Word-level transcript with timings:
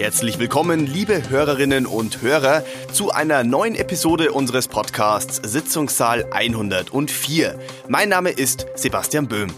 Herzlich 0.00 0.38
willkommen, 0.38 0.86
liebe 0.86 1.28
Hörerinnen 1.28 1.84
und 1.84 2.22
Hörer, 2.22 2.64
zu 2.90 3.10
einer 3.10 3.44
neuen 3.44 3.74
Episode 3.74 4.32
unseres 4.32 4.66
Podcasts 4.66 5.42
Sitzungssaal 5.44 6.24
104. 6.30 7.58
Mein 7.86 8.08
Name 8.08 8.30
ist 8.30 8.66
Sebastian 8.76 9.28
Böhm. 9.28 9.52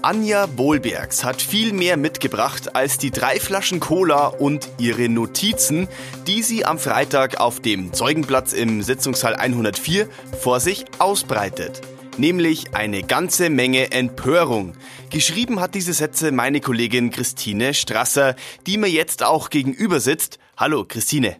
Anja 0.00 0.46
Wohlbergs 0.56 1.24
hat 1.24 1.42
viel 1.42 1.72
mehr 1.72 1.96
mitgebracht 1.96 2.76
als 2.76 2.98
die 2.98 3.10
drei 3.10 3.40
Flaschen 3.40 3.80
Cola 3.80 4.28
und 4.28 4.70
ihre 4.78 5.08
Notizen, 5.08 5.88
die 6.28 6.42
sie 6.42 6.64
am 6.64 6.78
Freitag 6.78 7.40
auf 7.40 7.58
dem 7.58 7.92
Zeugenplatz 7.92 8.52
im 8.52 8.80
Sitzungssaal 8.80 9.34
104 9.34 10.06
vor 10.40 10.60
sich 10.60 10.84
ausbreitet 11.00 11.82
nämlich 12.18 12.74
eine 12.74 13.02
ganze 13.02 13.50
Menge 13.50 13.92
Empörung. 13.92 14.74
Geschrieben 15.10 15.60
hat 15.60 15.74
diese 15.74 15.92
Sätze 15.92 16.32
meine 16.32 16.60
Kollegin 16.60 17.10
Christine 17.10 17.74
Strasser, 17.74 18.36
die 18.66 18.78
mir 18.78 18.88
jetzt 18.88 19.22
auch 19.22 19.50
gegenüber 19.50 20.00
sitzt. 20.00 20.38
Hallo, 20.56 20.84
Christine. 20.84 21.36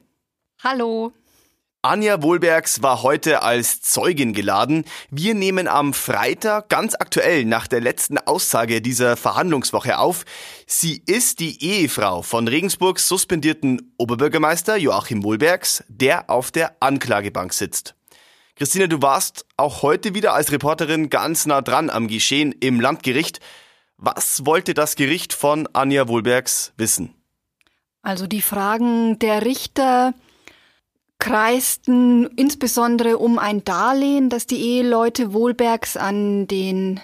Hallo. 0.63 1.13
Anja 1.83 2.23
Wohlbergs 2.23 2.83
war 2.83 3.03
heute 3.03 3.43
als 3.43 3.83
Zeugin 3.83 4.33
geladen. 4.33 4.85
Wir 5.11 5.35
nehmen 5.35 5.69
am 5.69 5.93
Freitag 5.93 6.71
ganz 6.71 6.95
aktuell 6.95 7.45
nach 7.45 7.67
der 7.67 7.83
letzten 7.83 8.17
Aussage 8.17 8.81
dieser 8.81 9.19
Verhandlungswoche 9.19 9.99
auf. 9.99 10.25
Sie 10.67 11.03
ist 11.05 11.41
die 11.41 11.63
Ehefrau 11.63 12.23
von 12.23 12.49
Regensburgs 12.49 13.07
suspendierten 13.07 13.93
Oberbürgermeister 13.99 14.77
Joachim 14.79 15.23
Wohlbergs, 15.25 15.85
der 15.89 16.31
auf 16.31 16.51
der 16.51 16.75
Anklagebank 16.81 17.53
sitzt. 17.53 17.95
Christine, 18.57 18.89
du 18.89 19.03
warst 19.03 19.47
auch 19.57 19.83
heute 19.83 20.15
wieder 20.15 20.33
als 20.33 20.53
Reporterin 20.53 21.11
ganz 21.11 21.45
nah 21.47 21.61
dran 21.61 21.91
am 21.91 22.07
Geschehen 22.07 22.53
im 22.53 22.81
Landgericht. 22.81 23.41
Was 23.97 24.47
wollte 24.47 24.75
das 24.75 24.95
Gericht 24.95 25.33
von 25.33 25.69
Anja 25.73 26.07
Wohlbergs 26.07 26.73
wissen? 26.77 27.15
Also 28.03 28.29
die 28.29 28.43
Fragen 28.43 29.19
der 29.19 29.45
Richter 29.45 30.15
kreisten 31.19 32.27
insbesondere 32.37 33.19
um 33.19 33.41
ein 33.41 33.65
Darlehen, 33.65 34.29
das 34.29 34.47
die 34.47 34.61
Eheleute 34.61 35.33
Wohlbergs 35.33 35.97
an 35.97 36.47
den 36.47 37.01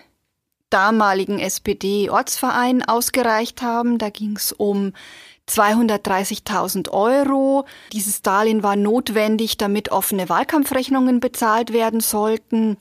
damaligen 0.68 1.40
SPD-Ortsverein 1.40 2.84
ausgereicht 2.84 3.60
haben. 3.62 3.98
Da 3.98 4.10
ging 4.10 4.36
es 4.36 4.52
um 4.52 4.92
230.000 5.50 6.90
Euro. 6.90 7.64
Dieses 7.92 8.22
Darlehen 8.22 8.62
war 8.62 8.76
notwendig, 8.76 9.56
damit 9.56 9.90
offene 9.90 10.28
Wahlkampfrechnungen 10.28 11.20
bezahlt 11.20 11.72
werden 11.72 12.00
sollten. 12.00 12.76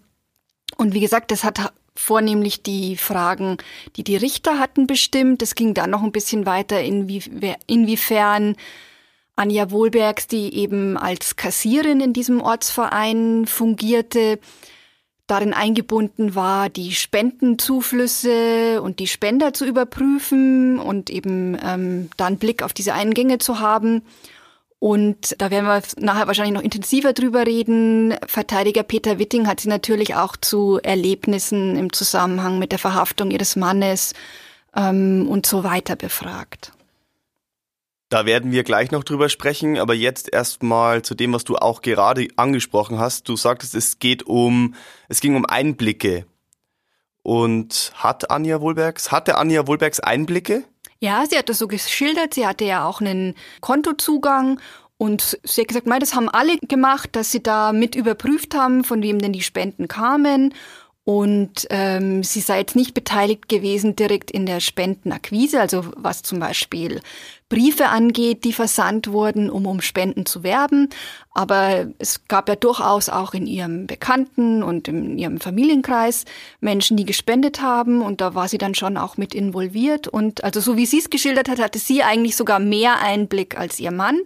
Und 0.78 0.94
wie 0.94 1.00
gesagt, 1.00 1.32
das 1.32 1.44
hat 1.44 1.74
vornehmlich 1.96 2.64
die 2.64 2.96
Fragen, 2.96 3.58
die 3.96 4.04
die 4.04 4.16
Richter 4.16 4.60
hatten, 4.60 4.88
bestimmt. 4.88 5.42
Es 5.42 5.56
ging 5.56 5.74
dann 5.74 5.90
noch 5.90 6.04
ein 6.04 6.14
bisschen 6.14 6.46
weiter, 6.46 6.82
inwie 6.82 7.22
inwiefern 7.68 8.56
Anja 9.36 9.72
Wohlbergs, 9.72 10.28
die 10.28 10.54
eben 10.56 10.98
als 10.98 11.36
Kassierin 11.36 12.02
in 12.02 12.14
diesem 12.14 12.42
Ortsverein 12.42 13.46
fungierte, 13.48 14.40
darin 15.30 15.54
eingebunden 15.54 16.36
war, 16.36 16.70
die 16.70 16.94
Spendenzuflüsse 16.94 18.82
und 18.82 19.00
die 19.00 19.08
Spender 19.08 19.54
zu 19.54 19.66
überprüfen 19.66 20.80
und 20.80 21.10
eben 21.10 21.58
ähm, 21.64 22.10
da 22.18 22.26
einen 22.26 22.38
Blick 22.38 22.64
auf 22.64 22.74
diese 22.74 22.94
Eingänge 22.94 23.38
zu 23.38 23.60
haben. 23.60 24.02
Und 24.80 25.36
da 25.40 25.52
werden 25.52 25.66
wir 25.66 25.82
nachher 25.98 26.28
wahrscheinlich 26.28 26.54
noch 26.54 26.64
intensiver 26.64 27.14
drüber 27.14 27.46
reden. 27.46 28.16
Verteidiger 28.26 28.84
Peter 28.84 29.20
Witting 29.20 29.46
hat 29.46 29.60
sie 29.60 29.68
natürlich 29.68 30.16
auch 30.16 30.38
zu 30.38 30.80
Erlebnissen 30.82 31.76
im 31.76 31.92
Zusammenhang 31.92 32.60
mit 32.60 32.72
der 32.72 32.80
Verhaftung 32.80 33.30
ihres 33.30 33.58
Mannes 33.58 34.14
ähm, 34.76 35.28
und 35.30 35.46
so 35.46 35.64
weiter 35.64 35.96
befragt. 35.96 36.72
Da 38.10 38.26
werden 38.26 38.52
wir 38.52 38.64
gleich 38.64 38.90
noch 38.90 39.04
drüber 39.04 39.30
sprechen, 39.30 39.78
aber 39.78 39.94
jetzt 39.94 40.34
erstmal 40.34 41.04
zu 41.04 41.14
dem, 41.14 41.32
was 41.32 41.44
du 41.44 41.58
auch 41.58 41.82
gerade 41.82 42.28
angesprochen 42.38 42.98
hast. 42.98 43.30
Du 43.30 43.36
sagtest, 43.36 43.76
es 43.76 44.00
geht 44.00 44.24
um, 44.24 44.74
es 45.10 45.22
ging 45.22 45.36
um 45.36 45.46
Einblicke. 45.46 46.26
Und 47.22 47.92
hat 47.96 48.32
Anja 48.32 48.62
Wohlbergs, 48.62 49.12
hatte 49.12 49.38
Anja 49.38 49.68
Wohlbergs 49.68 50.00
Einblicke? 50.00 50.64
Ja, 51.00 51.24
sie 51.30 51.38
hat 51.38 51.50
das 51.50 51.60
so 51.60 51.68
geschildert. 51.68 52.34
Sie 52.34 52.48
hatte 52.48 52.66
ja 52.66 52.84
auch 52.86 53.00
einen 53.00 53.36
Kontozugang 53.62 54.60
und 54.98 55.40
sie 55.44 55.62
hat 55.62 55.68
gesagt, 55.68 55.88
das 56.02 56.16
haben 56.16 56.30
alle 56.30 56.58
gemacht, 56.58 57.12
dass 57.16 57.32
sie 57.32 57.44
da 57.44 57.74
mit 57.74 57.96
überprüft 57.96 58.56
haben, 58.56 58.84
von 58.84 59.04
wem 59.04 59.20
denn 59.20 59.34
die 59.34 59.44
Spenden 59.44 59.88
kamen 59.88 60.56
und 61.10 61.66
ähm, 61.72 62.22
sie 62.22 62.40
sei 62.40 62.60
jetzt 62.60 62.76
nicht 62.76 62.94
beteiligt 62.94 63.50
gewesen 63.50 63.96
direkt 63.96 64.30
in 64.30 64.46
der 64.46 64.60
Spendenakquise, 64.60 65.60
also 65.60 65.86
was 65.96 66.22
zum 66.22 66.38
Beispiel 66.40 67.02
Briefe 67.50 67.88
angeht, 67.88 68.44
die 68.44 68.54
versandt 68.54 69.12
wurden, 69.12 69.50
um 69.50 69.66
um 69.66 69.82
Spenden 69.82 70.28
zu 70.28 70.44
werben. 70.44 70.90
Aber 71.34 71.88
es 71.98 72.28
gab 72.28 72.48
ja 72.48 72.56
durchaus 72.56 73.10
auch 73.10 73.34
in 73.34 73.48
ihrem 73.48 73.88
Bekannten 73.88 74.62
und 74.62 74.88
in 74.88 75.18
ihrem 75.18 75.40
Familienkreis 75.40 76.26
Menschen, 76.60 76.96
die 76.96 77.06
gespendet 77.06 77.60
haben. 77.60 78.04
Und 78.04 78.22
da 78.22 78.36
war 78.36 78.48
sie 78.48 78.60
dann 78.60 78.76
schon 78.76 78.96
auch 78.96 79.18
mit 79.18 79.34
involviert. 79.34 80.08
Und 80.08 80.44
also 80.44 80.60
so 80.60 80.78
wie 80.78 80.86
sie 80.86 81.00
es 81.00 81.10
geschildert 81.10 81.50
hat, 81.50 81.58
hatte 81.58 81.80
sie 81.80 82.04
eigentlich 82.04 82.36
sogar 82.36 82.60
mehr 82.60 83.02
Einblick 83.02 83.58
als 83.58 83.80
ihr 83.80 83.90
Mann, 83.90 84.20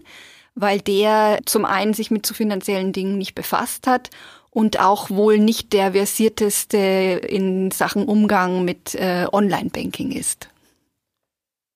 weil 0.54 0.82
der 0.82 1.40
zum 1.46 1.64
einen 1.64 1.94
sich 1.94 2.12
mit 2.12 2.26
so 2.26 2.34
finanziellen 2.34 2.92
Dingen 2.92 3.18
nicht 3.18 3.36
befasst 3.36 3.88
hat 3.88 4.10
und 4.54 4.80
auch 4.80 5.10
wohl 5.10 5.40
nicht 5.40 5.74
der 5.74 5.94
versierteste 5.94 6.78
in 6.78 7.72
Sachen 7.72 8.06
Umgang 8.06 8.64
mit 8.64 8.94
äh, 8.96 9.26
Online-Banking 9.32 10.12
ist. 10.12 10.48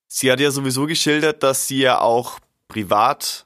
Sie 0.08 0.32
hat 0.32 0.40
ja 0.40 0.52
sowieso 0.52 0.86
geschildert, 0.86 1.44
dass 1.44 1.68
sie 1.68 1.80
ja 1.80 2.00
auch 2.00 2.40
privat 2.68 3.46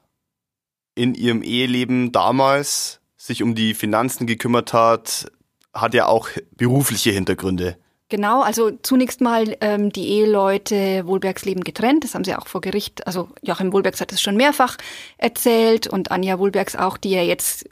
in 0.94 1.14
ihrem 1.14 1.42
Eheleben 1.42 2.12
damals 2.12 3.00
sich 3.16 3.42
um 3.42 3.54
die 3.54 3.72
Finanzen 3.74 4.26
gekümmert 4.26 4.72
hat, 4.72 5.32
hat 5.72 5.94
ja 5.94 6.06
auch 6.06 6.28
berufliche 6.56 7.10
Hintergründe. 7.10 7.76
Genau, 8.10 8.42
also 8.42 8.70
zunächst 8.82 9.22
mal 9.22 9.56
ähm, 9.62 9.90
die 9.90 10.08
Eheleute 10.08 11.06
Wohlbergs 11.06 11.46
Leben 11.46 11.64
getrennt. 11.64 12.04
Das 12.04 12.14
haben 12.14 12.24
sie 12.24 12.34
auch 12.34 12.46
vor 12.46 12.60
Gericht, 12.60 13.06
also 13.06 13.30
Joachim 13.40 13.72
Wohlbergs 13.72 14.02
hat 14.02 14.12
es 14.12 14.20
schon 14.20 14.36
mehrfach 14.36 14.76
erzählt 15.16 15.86
und 15.86 16.10
Anja 16.10 16.38
Wohlbergs 16.38 16.76
auch, 16.76 16.98
die 16.98 17.10
ja 17.10 17.22
jetzt 17.22 17.64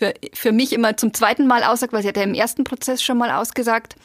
für, 0.00 0.14
für 0.32 0.52
mich 0.52 0.72
immer 0.72 0.96
zum 0.96 1.12
zweiten 1.12 1.46
Mal 1.46 1.62
aussagt, 1.62 1.92
weil 1.92 2.02
sie 2.02 2.08
hat 2.08 2.16
ja 2.16 2.22
im 2.22 2.34
ersten 2.34 2.64
Prozess 2.64 3.02
schon 3.02 3.18
mal 3.18 3.30
ausgesagt, 3.30 3.96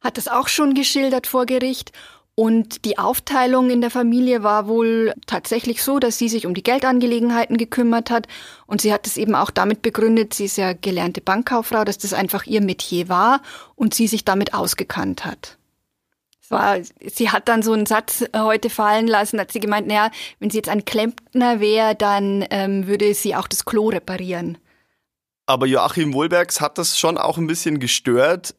hat 0.00 0.16
das 0.16 0.28
auch 0.28 0.46
schon 0.46 0.74
geschildert 0.74 1.26
vor 1.26 1.44
Gericht. 1.44 1.92
Und 2.36 2.84
die 2.84 2.96
Aufteilung 2.96 3.68
in 3.68 3.80
der 3.80 3.90
Familie 3.90 4.44
war 4.44 4.68
wohl 4.68 5.12
tatsächlich 5.26 5.82
so, 5.82 5.98
dass 5.98 6.16
sie 6.16 6.28
sich 6.28 6.46
um 6.46 6.54
die 6.54 6.62
Geldangelegenheiten 6.62 7.58
gekümmert 7.58 8.10
hat. 8.10 8.28
Und 8.66 8.80
sie 8.80 8.92
hat 8.92 9.06
es 9.08 9.16
eben 9.16 9.34
auch 9.34 9.50
damit 9.50 9.82
begründet, 9.82 10.32
sie 10.32 10.44
ist 10.44 10.56
ja 10.56 10.72
gelernte 10.72 11.20
Bankkauffrau, 11.20 11.84
dass 11.84 11.98
das 11.98 12.14
einfach 12.14 12.46
ihr 12.46 12.62
Metier 12.62 13.08
war 13.08 13.42
und 13.74 13.92
sie 13.92 14.06
sich 14.06 14.24
damit 14.24 14.54
ausgekannt 14.54 15.24
hat. 15.24 15.58
War, 16.48 16.78
sie 17.04 17.30
hat 17.30 17.48
dann 17.48 17.62
so 17.62 17.72
einen 17.72 17.86
Satz 17.86 18.24
heute 18.34 18.70
fallen 18.70 19.06
lassen, 19.06 19.38
hat 19.38 19.52
sie 19.52 19.60
gemeint, 19.60 19.86
naja, 19.86 20.10
wenn 20.38 20.50
sie 20.50 20.58
jetzt 20.58 20.68
ein 20.68 20.84
Klempner 20.84 21.60
wäre, 21.60 21.94
dann 21.94 22.44
ähm, 22.50 22.86
würde 22.86 23.12
sie 23.14 23.36
auch 23.36 23.48
das 23.48 23.64
Klo 23.64 23.88
reparieren. 23.88 24.56
Aber 25.50 25.66
Joachim 25.66 26.14
Wohlbergs 26.14 26.60
hat 26.60 26.78
das 26.78 26.96
schon 26.96 27.18
auch 27.18 27.36
ein 27.36 27.48
bisschen 27.48 27.80
gestört, 27.80 28.54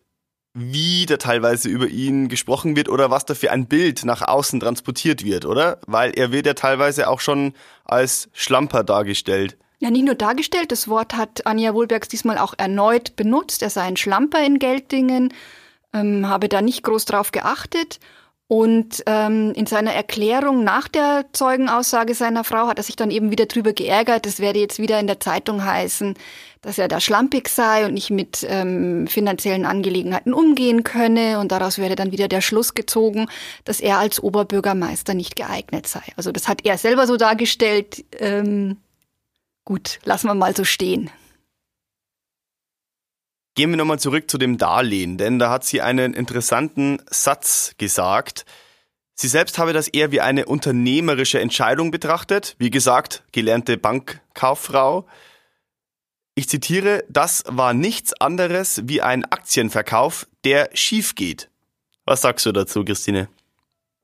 wie 0.54 1.06
da 1.06 1.16
teilweise 1.16 1.70
über 1.70 1.88
ihn 1.88 2.28
gesprochen 2.28 2.76
wird 2.76 2.90
oder 2.90 3.10
was 3.10 3.24
da 3.24 3.34
für 3.34 3.50
ein 3.50 3.68
Bild 3.68 4.04
nach 4.04 4.22
außen 4.22 4.60
transportiert 4.60 5.24
wird, 5.24 5.46
oder? 5.46 5.80
Weil 5.88 6.12
er 6.12 6.34
wird 6.34 6.48
ja 6.48 6.54
teilweise 6.54 7.08
auch 7.08 7.22
schon 7.22 7.54
als 7.86 8.30
Schlamper 8.34 8.84
dargestellt. 8.84 9.58
Ja, 9.80 9.90
nicht 9.90 10.04
nur 10.04 10.16
dargestellt, 10.16 10.74
das 10.74 10.90
Wort 10.90 11.16
hat 11.16 11.48
Anja 11.48 11.74
Wohlbergs 11.74 12.10
diesmal 12.10 12.38
auch 12.38 12.56
erneut 12.58 13.16
benutzt. 13.16 13.62
Er 13.62 13.70
sei 13.70 13.84
ein 13.84 13.96
Schlamper 13.96 14.46
in 14.46 14.60
Geltingen, 14.60 15.34
ähm, 15.94 16.28
habe 16.28 16.50
da 16.50 16.62
nicht 16.62 16.84
groß 16.84 17.06
drauf 17.06 17.32
geachtet. 17.32 18.02
Und 18.52 19.02
ähm, 19.06 19.54
in 19.56 19.66
seiner 19.66 19.94
Erklärung 19.94 20.66
nach 20.66 20.90
der 20.90 21.24
Zeugenaussage 21.32 22.14
seiner 22.14 22.44
Frau 22.44 22.68
hat 22.68 22.80
er 22.80 22.84
sich 22.84 22.98
dann 22.98 23.10
eben 23.10 23.32
wieder 23.32 23.46
drüber 23.46 23.72
geärgert. 23.72 24.26
Das 24.26 24.42
werde 24.42 24.60
jetzt 24.60 24.78
wieder 24.78 25.00
in 25.00 25.08
der 25.08 25.22
Zeitung 25.22 25.64
heißen, 25.64 26.16
dass 26.62 26.78
er 26.78 26.88
da 26.88 27.00
schlampig 27.00 27.50
sei 27.50 27.86
und 27.86 27.94
nicht 27.94 28.12
mit 28.12 28.46
ähm, 28.48 29.08
finanziellen 29.08 29.66
Angelegenheiten 29.66 30.34
umgehen 30.34 30.84
könne. 30.84 31.40
Und 31.40 31.52
daraus 31.52 31.80
werde 31.80 31.96
dann 31.96 32.12
wieder 32.12 32.28
der 32.28 32.42
Schluss 32.42 32.76
gezogen, 32.76 33.28
dass 33.64 33.80
er 33.80 33.98
als 33.98 34.22
Oberbürgermeister 34.22 35.16
nicht 35.16 35.36
geeignet 35.36 35.88
sei. 35.88 36.04
Also 36.18 36.32
das 36.32 36.48
hat 36.48 36.64
er 36.64 36.78
selber 36.78 37.08
so 37.08 37.18
dargestellt. 37.18 38.06
Ähm, 38.20 38.78
gut, 39.66 40.00
lassen 40.04 40.28
wir 40.28 40.36
mal 40.36 40.56
so 40.56 40.64
stehen. 40.64 41.10
Gehen 43.56 43.72
wir 43.72 43.78
nochmal 43.78 44.00
zurück 44.00 44.30
zu 44.32 44.38
dem 44.38 44.58
Darlehen, 44.58 45.18
denn 45.18 45.38
da 45.38 45.50
hat 45.50 45.66
sie 45.66 45.82
einen 45.82 46.14
interessanten 46.14 47.02
Satz 47.10 47.74
gesagt. 47.78 48.46
Sie 49.16 49.28
selbst 49.28 49.58
habe 49.58 49.74
das 49.74 49.90
eher 49.90 50.12
wie 50.12 50.22
eine 50.22 50.46
unternehmerische 50.46 51.40
Entscheidung 51.40 51.92
betrachtet. 51.92 52.56
Wie 52.60 52.70
gesagt, 52.70 53.24
gelernte 53.34 53.78
Bankkauffrau. 53.78 55.06
Ich 56.34 56.48
zitiere, 56.48 57.04
das 57.10 57.44
war 57.48 57.74
nichts 57.74 58.14
anderes 58.14 58.82
wie 58.86 59.02
ein 59.02 59.26
Aktienverkauf, 59.26 60.28
der 60.46 60.70
schief 60.74 61.16
geht. 61.16 61.50
Was 62.06 62.22
sagst 62.22 62.46
du 62.46 62.52
dazu, 62.52 62.86
Christine? 62.86 63.28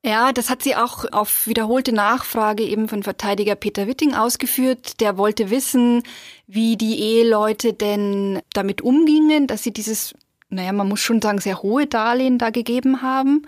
Ja, 0.03 0.31
das 0.31 0.49
hat 0.49 0.61
sie 0.61 0.75
auch 0.75 1.05
auf 1.11 1.47
wiederholte 1.47 1.91
Nachfrage 1.91 2.63
eben 2.63 2.87
von 2.87 3.03
Verteidiger 3.03 3.55
Peter 3.55 3.87
Witting 3.87 4.13
ausgeführt. 4.13 5.01
Der 5.01 5.17
wollte 5.17 5.49
wissen, 5.49 6.03
wie 6.45 6.77
die 6.77 6.99
Eheleute 6.99 7.73
denn 7.73 8.41
damit 8.53 8.81
umgingen, 8.81 9.47
dass 9.47 9.63
sie 9.63 9.71
dieses, 9.71 10.13
naja, 10.49 10.71
man 10.71 10.87
muss 10.87 10.99
schon 10.99 11.21
sagen, 11.21 11.39
sehr 11.39 11.61
hohe 11.61 11.87
Darlehen 11.87 12.37
da 12.37 12.51
gegeben 12.51 13.01
haben. 13.01 13.47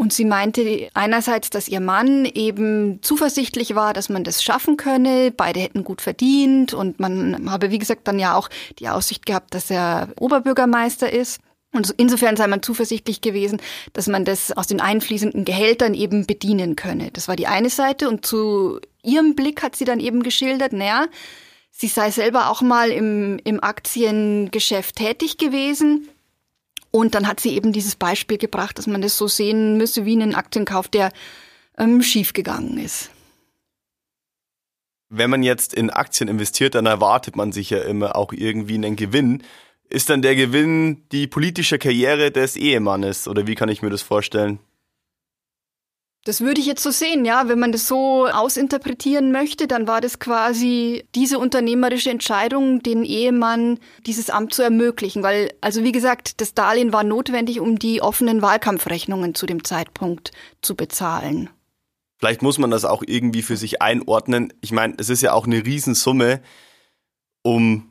Und 0.00 0.14
sie 0.14 0.24
meinte 0.24 0.88
einerseits, 0.94 1.50
dass 1.50 1.68
ihr 1.68 1.80
Mann 1.80 2.24
eben 2.24 3.02
zuversichtlich 3.02 3.74
war, 3.74 3.92
dass 3.92 4.08
man 4.08 4.24
das 4.24 4.42
schaffen 4.42 4.78
könne. 4.78 5.30
Beide 5.30 5.60
hätten 5.60 5.84
gut 5.84 6.00
verdient 6.00 6.72
und 6.72 7.00
man 7.00 7.50
habe, 7.50 7.70
wie 7.70 7.78
gesagt, 7.78 8.08
dann 8.08 8.18
ja 8.18 8.34
auch 8.34 8.48
die 8.78 8.88
Aussicht 8.88 9.26
gehabt, 9.26 9.54
dass 9.54 9.70
er 9.70 10.08
Oberbürgermeister 10.18 11.12
ist. 11.12 11.42
Und 11.74 11.92
insofern 11.98 12.38
sei 12.38 12.46
man 12.46 12.62
zuversichtlich 12.62 13.20
gewesen, 13.20 13.60
dass 13.92 14.06
man 14.06 14.24
das 14.24 14.52
aus 14.52 14.68
den 14.68 14.80
einfließenden 14.80 15.44
Gehältern 15.44 15.92
eben 15.92 16.24
bedienen 16.24 16.76
könne. 16.76 17.10
Das 17.12 17.28
war 17.28 17.36
die 17.36 17.46
eine 17.46 17.68
Seite. 17.68 18.08
Und 18.08 18.24
zu 18.24 18.80
ihrem 19.02 19.34
Blick 19.34 19.62
hat 19.62 19.76
sie 19.76 19.84
dann 19.84 20.00
eben 20.00 20.22
geschildert, 20.22 20.72
naja, 20.72 21.08
sie 21.72 21.88
sei 21.88 22.10
selber 22.10 22.48
auch 22.48 22.62
mal 22.62 22.88
im, 22.88 23.38
im 23.44 23.62
Aktiengeschäft 23.62 24.96
tätig 24.96 25.36
gewesen. 25.36 26.08
Und 26.90 27.14
dann 27.14 27.26
hat 27.26 27.40
sie 27.40 27.54
eben 27.54 27.72
dieses 27.72 27.94
Beispiel 27.94 28.38
gebracht, 28.38 28.78
dass 28.78 28.86
man 28.86 29.02
das 29.02 29.16
so 29.16 29.28
sehen 29.28 29.76
müsse 29.76 30.04
wie 30.04 30.20
einen 30.20 30.34
Aktienkauf, 30.34 30.88
der 30.88 31.12
ähm, 31.78 32.02
schiefgegangen 32.02 32.78
ist. 32.78 33.10
Wenn 35.08 35.30
man 35.30 35.42
jetzt 35.42 35.74
in 35.74 35.90
Aktien 35.90 36.28
investiert, 36.28 36.74
dann 36.74 36.86
erwartet 36.86 37.36
man 37.36 37.52
sich 37.52 37.70
ja 37.70 37.78
immer 37.78 38.16
auch 38.16 38.32
irgendwie 38.32 38.74
einen 38.74 38.96
Gewinn. 38.96 39.42
Ist 39.88 40.08
dann 40.08 40.22
der 40.22 40.36
Gewinn 40.36 41.02
die 41.10 41.26
politische 41.26 41.78
Karriere 41.78 42.30
des 42.30 42.54
Ehemannes 42.56 43.26
oder 43.26 43.48
wie 43.48 43.56
kann 43.56 43.68
ich 43.68 43.82
mir 43.82 43.90
das 43.90 44.02
vorstellen? 44.02 44.60
Das 46.24 46.42
würde 46.42 46.60
ich 46.60 46.66
jetzt 46.66 46.82
so 46.82 46.90
sehen, 46.90 47.24
ja. 47.24 47.48
Wenn 47.48 47.58
man 47.58 47.72
das 47.72 47.88
so 47.88 48.26
ausinterpretieren 48.26 49.32
möchte, 49.32 49.66
dann 49.66 49.88
war 49.88 50.02
das 50.02 50.18
quasi 50.18 51.04
diese 51.14 51.38
unternehmerische 51.38 52.10
Entscheidung, 52.10 52.82
den 52.82 53.04
Ehemann 53.04 53.78
dieses 54.06 54.28
Amt 54.28 54.52
zu 54.52 54.62
ermöglichen. 54.62 55.22
Weil, 55.22 55.52
also 55.62 55.82
wie 55.82 55.92
gesagt, 55.92 56.42
das 56.42 56.52
Darlehen 56.52 56.92
war 56.92 57.04
notwendig, 57.04 57.58
um 57.58 57.78
die 57.78 58.02
offenen 58.02 58.42
Wahlkampfrechnungen 58.42 59.34
zu 59.34 59.46
dem 59.46 59.64
Zeitpunkt 59.64 60.32
zu 60.60 60.76
bezahlen. 60.76 61.48
Vielleicht 62.18 62.42
muss 62.42 62.58
man 62.58 62.70
das 62.70 62.84
auch 62.84 63.02
irgendwie 63.06 63.40
für 63.40 63.56
sich 63.56 63.80
einordnen. 63.80 64.52
Ich 64.60 64.72
meine, 64.72 64.94
es 64.98 65.08
ist 65.08 65.22
ja 65.22 65.32
auch 65.32 65.46
eine 65.46 65.64
Riesensumme, 65.64 66.42
um 67.42 67.90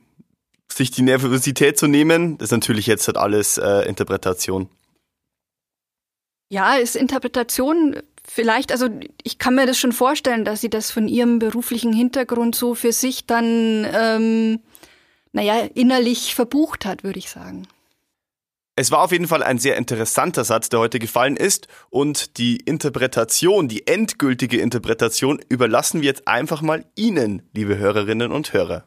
sich 0.71 0.91
die 0.91 1.01
Nervosität 1.01 1.79
zu 1.79 1.87
nehmen, 1.87 2.37
das 2.37 2.49
ist 2.49 2.51
natürlich 2.51 2.85
jetzt 2.85 3.07
halt 3.07 3.17
alles 3.17 3.57
äh, 3.57 3.87
Interpretation. 3.87 4.69
Ja, 6.51 6.75
ist 6.75 6.95
Interpretation 6.95 7.95
vielleicht, 8.29 8.71
also 8.71 8.87
ich 9.23 9.39
kann 9.39 9.55
mir 9.55 9.65
das 9.65 9.77
schon 9.77 9.91
vorstellen, 9.91 10.45
dass 10.45 10.61
sie 10.61 10.69
das 10.69 10.91
von 10.91 11.07
ihrem 11.07 11.39
beruflichen 11.39 11.93
Hintergrund 11.93 12.55
so 12.55 12.75
für 12.75 12.93
sich 12.93 13.25
dann, 13.25 13.87
ähm, 13.93 14.59
naja, 15.31 15.67
innerlich 15.73 16.35
verbucht 16.35 16.85
hat, 16.85 17.03
würde 17.03 17.19
ich 17.19 17.29
sagen. 17.29 17.67
Es 18.75 18.91
war 18.91 19.01
auf 19.01 19.11
jeden 19.11 19.27
Fall 19.27 19.43
ein 19.43 19.57
sehr 19.57 19.75
interessanter 19.75 20.45
Satz, 20.45 20.69
der 20.69 20.79
heute 20.79 20.99
gefallen 20.99 21.35
ist. 21.35 21.67
Und 21.89 22.37
die 22.37 22.55
Interpretation, 22.57 23.67
die 23.67 23.85
endgültige 23.87 24.61
Interpretation 24.61 25.41
überlassen 25.49 25.99
wir 25.99 26.07
jetzt 26.07 26.29
einfach 26.29 26.61
mal 26.61 26.85
Ihnen, 26.95 27.41
liebe 27.53 27.77
Hörerinnen 27.77 28.31
und 28.31 28.53
Hörer. 28.53 28.85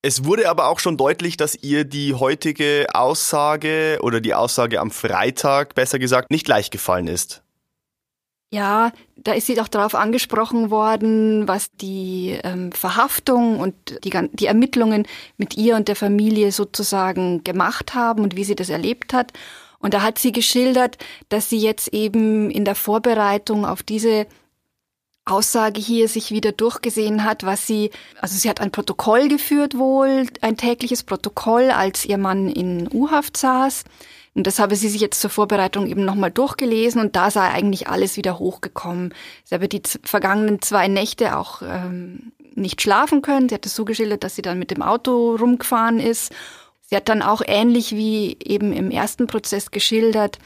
Es 0.00 0.24
wurde 0.24 0.48
aber 0.48 0.68
auch 0.68 0.80
schon 0.80 0.96
deutlich, 0.96 1.36
dass 1.36 1.54
ihr 1.54 1.84
die 1.84 2.14
heutige 2.14 2.86
Aussage 2.94 3.98
oder 4.00 4.22
die 4.22 4.34
Aussage 4.34 4.80
am 4.80 4.90
Freitag, 4.90 5.74
besser 5.74 5.98
gesagt, 5.98 6.30
nicht 6.30 6.48
leicht 6.48 6.70
gefallen 6.70 7.06
ist. 7.06 7.43
Ja, 8.54 8.92
da 9.16 9.32
ist 9.32 9.48
sie 9.48 9.56
doch 9.56 9.66
darauf 9.66 9.96
angesprochen 9.96 10.70
worden, 10.70 11.48
was 11.48 11.72
die 11.72 12.38
ähm, 12.44 12.70
Verhaftung 12.70 13.58
und 13.58 13.74
die, 14.04 14.12
die 14.32 14.46
Ermittlungen 14.46 15.08
mit 15.38 15.56
ihr 15.56 15.74
und 15.74 15.88
der 15.88 15.96
Familie 15.96 16.52
sozusagen 16.52 17.42
gemacht 17.42 17.96
haben 17.96 18.22
und 18.22 18.36
wie 18.36 18.44
sie 18.44 18.54
das 18.54 18.68
erlebt 18.68 19.12
hat. 19.12 19.32
Und 19.80 19.92
da 19.92 20.02
hat 20.02 20.20
sie 20.20 20.30
geschildert, 20.30 20.98
dass 21.30 21.50
sie 21.50 21.58
jetzt 21.58 21.88
eben 21.88 22.48
in 22.48 22.64
der 22.64 22.76
Vorbereitung 22.76 23.66
auf 23.66 23.82
diese 23.82 24.28
Aussage 25.26 25.80
hier 25.80 26.08
sich 26.08 26.30
wieder 26.30 26.52
durchgesehen 26.52 27.24
hat, 27.24 27.44
was 27.44 27.66
sie, 27.66 27.90
also 28.20 28.36
sie 28.36 28.48
hat 28.48 28.60
ein 28.60 28.70
Protokoll 28.70 29.28
geführt 29.28 29.78
wohl, 29.78 30.26
ein 30.42 30.56
tägliches 30.56 31.02
Protokoll, 31.02 31.70
als 31.70 32.04
ihr 32.04 32.18
Mann 32.18 32.48
in 32.48 32.88
U-Haft 32.92 33.36
saß. 33.36 33.84
Und 34.34 34.46
das 34.46 34.58
habe 34.58 34.76
sie 34.76 34.88
sich 34.88 35.00
jetzt 35.00 35.20
zur 35.20 35.30
Vorbereitung 35.30 35.86
eben 35.86 36.04
nochmal 36.04 36.30
durchgelesen 36.30 37.00
und 37.00 37.16
da 37.16 37.30
sei 37.30 37.48
eigentlich 37.48 37.88
alles 37.88 38.16
wieder 38.16 38.38
hochgekommen. 38.38 39.14
Sie 39.44 39.54
habe 39.54 39.68
die 39.68 39.82
vergangenen 40.02 40.60
zwei 40.60 40.88
Nächte 40.88 41.38
auch 41.38 41.62
ähm, 41.62 42.32
nicht 42.54 42.82
schlafen 42.82 43.22
können. 43.22 43.48
Sie 43.48 43.54
hat 43.54 43.64
es 43.64 43.76
so 43.76 43.84
geschildert, 43.84 44.24
dass 44.24 44.34
sie 44.34 44.42
dann 44.42 44.58
mit 44.58 44.72
dem 44.72 44.82
Auto 44.82 45.36
rumgefahren 45.36 46.00
ist. 46.00 46.32
Sie 46.82 46.96
hat 46.96 47.08
dann 47.08 47.22
auch 47.22 47.42
ähnlich 47.46 47.92
wie 47.92 48.36
eben 48.44 48.72
im 48.72 48.90
ersten 48.90 49.26
Prozess 49.26 49.70
geschildert, 49.70 50.38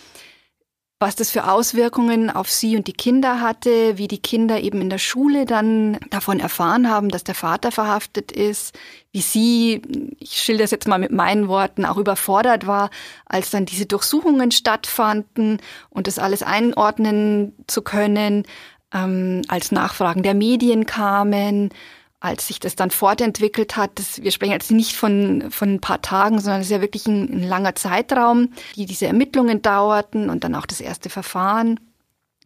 was 1.00 1.14
das 1.14 1.30
für 1.30 1.48
Auswirkungen 1.48 2.28
auf 2.28 2.50
sie 2.50 2.76
und 2.76 2.88
die 2.88 2.92
Kinder 2.92 3.40
hatte, 3.40 3.98
wie 3.98 4.08
die 4.08 4.20
Kinder 4.20 4.60
eben 4.60 4.80
in 4.80 4.90
der 4.90 4.98
Schule 4.98 5.44
dann 5.44 5.98
davon 6.10 6.40
erfahren 6.40 6.90
haben, 6.90 7.08
dass 7.08 7.22
der 7.22 7.36
Vater 7.36 7.70
verhaftet 7.70 8.32
ist, 8.32 8.76
wie 9.12 9.20
sie, 9.20 9.82
ich 10.18 10.32
schilder 10.42 10.64
es 10.64 10.72
jetzt 10.72 10.88
mal 10.88 10.98
mit 10.98 11.12
meinen 11.12 11.46
Worten, 11.46 11.84
auch 11.84 11.98
überfordert 11.98 12.66
war, 12.66 12.90
als 13.26 13.50
dann 13.50 13.64
diese 13.64 13.86
Durchsuchungen 13.86 14.50
stattfanden 14.50 15.60
und 15.88 16.08
das 16.08 16.18
alles 16.18 16.42
einordnen 16.42 17.54
zu 17.68 17.82
können, 17.82 18.44
ähm, 18.92 19.42
als 19.46 19.70
Nachfragen 19.70 20.24
der 20.24 20.34
Medien 20.34 20.84
kamen, 20.84 21.70
als 22.20 22.48
sich 22.48 22.58
das 22.58 22.74
dann 22.74 22.90
fortentwickelt 22.90 23.76
hat, 23.76 23.92
das, 23.94 24.22
wir 24.22 24.32
sprechen 24.32 24.52
jetzt 24.52 24.70
nicht 24.70 24.96
von, 24.96 25.50
von 25.50 25.74
ein 25.74 25.80
paar 25.80 26.02
Tagen, 26.02 26.40
sondern 26.40 26.60
es 26.60 26.66
ist 26.66 26.72
ja 26.72 26.80
wirklich 26.80 27.06
ein, 27.06 27.30
ein 27.30 27.42
langer 27.48 27.76
Zeitraum, 27.76 28.52
die 28.74 28.86
diese 28.86 29.06
Ermittlungen 29.06 29.62
dauerten 29.62 30.28
und 30.28 30.42
dann 30.42 30.54
auch 30.54 30.66
das 30.66 30.80
erste 30.80 31.10
Verfahren. 31.10 31.78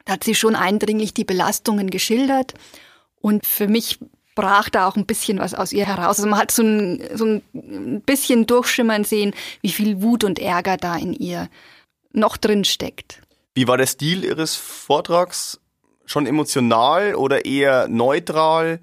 Da 0.04 0.14
hat 0.14 0.24
sie 0.24 0.34
schon 0.34 0.56
eindringlich 0.56 1.14
die 1.14 1.24
Belastungen 1.24 1.88
geschildert. 1.90 2.54
Und 3.20 3.46
für 3.46 3.68
mich 3.68 3.98
brach 4.34 4.68
da 4.68 4.88
auch 4.88 4.96
ein 4.96 5.06
bisschen 5.06 5.38
was 5.38 5.54
aus 5.54 5.72
ihr 5.72 5.86
heraus. 5.86 6.18
Also 6.18 6.26
man 6.26 6.38
hat 6.38 6.50
so 6.50 6.62
ein, 6.62 7.02
so 7.14 7.24
ein 7.24 8.02
bisschen 8.04 8.46
durchschimmern 8.46 9.04
sehen, 9.04 9.32
wie 9.60 9.70
viel 9.70 10.02
Wut 10.02 10.24
und 10.24 10.38
Ärger 10.38 10.76
da 10.76 10.96
in 10.96 11.12
ihr 11.12 11.48
noch 12.12 12.36
drin 12.36 12.64
steckt. 12.64 13.22
Wie 13.54 13.68
war 13.68 13.76
der 13.76 13.86
Stil 13.86 14.24
Ihres 14.24 14.56
Vortrags? 14.56 15.60
Schon 16.04 16.26
emotional 16.26 17.14
oder 17.14 17.44
eher 17.44 17.88
neutral? 17.88 18.80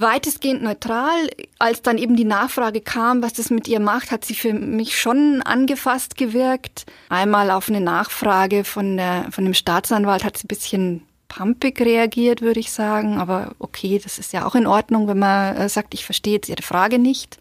Weitestgehend 0.00 0.62
neutral. 0.62 1.28
Als 1.58 1.82
dann 1.82 1.98
eben 1.98 2.16
die 2.16 2.24
Nachfrage 2.24 2.80
kam, 2.80 3.22
was 3.22 3.32
das 3.34 3.50
mit 3.50 3.68
ihr 3.68 3.80
macht, 3.80 4.10
hat 4.10 4.24
sie 4.24 4.34
für 4.34 4.52
mich 4.52 5.00
schon 5.00 5.42
angefasst 5.42 6.16
gewirkt. 6.16 6.86
Einmal 7.08 7.50
auf 7.50 7.68
eine 7.68 7.80
Nachfrage 7.80 8.64
von, 8.64 8.96
der, 8.96 9.26
von 9.30 9.44
dem 9.44 9.54
Staatsanwalt 9.54 10.24
hat 10.24 10.36
sie 10.36 10.44
ein 10.44 10.48
bisschen 10.48 11.02
pumpig 11.28 11.80
reagiert, 11.80 12.40
würde 12.40 12.60
ich 12.60 12.72
sagen. 12.72 13.18
Aber 13.18 13.54
okay, 13.58 14.00
das 14.02 14.18
ist 14.18 14.32
ja 14.32 14.46
auch 14.46 14.54
in 14.54 14.66
Ordnung, 14.66 15.08
wenn 15.08 15.18
man 15.18 15.56
äh, 15.56 15.68
sagt, 15.68 15.94
ich 15.94 16.04
verstehe 16.04 16.34
jetzt 16.34 16.48
Ihre 16.48 16.62
Frage 16.62 16.98
nicht. 16.98 17.38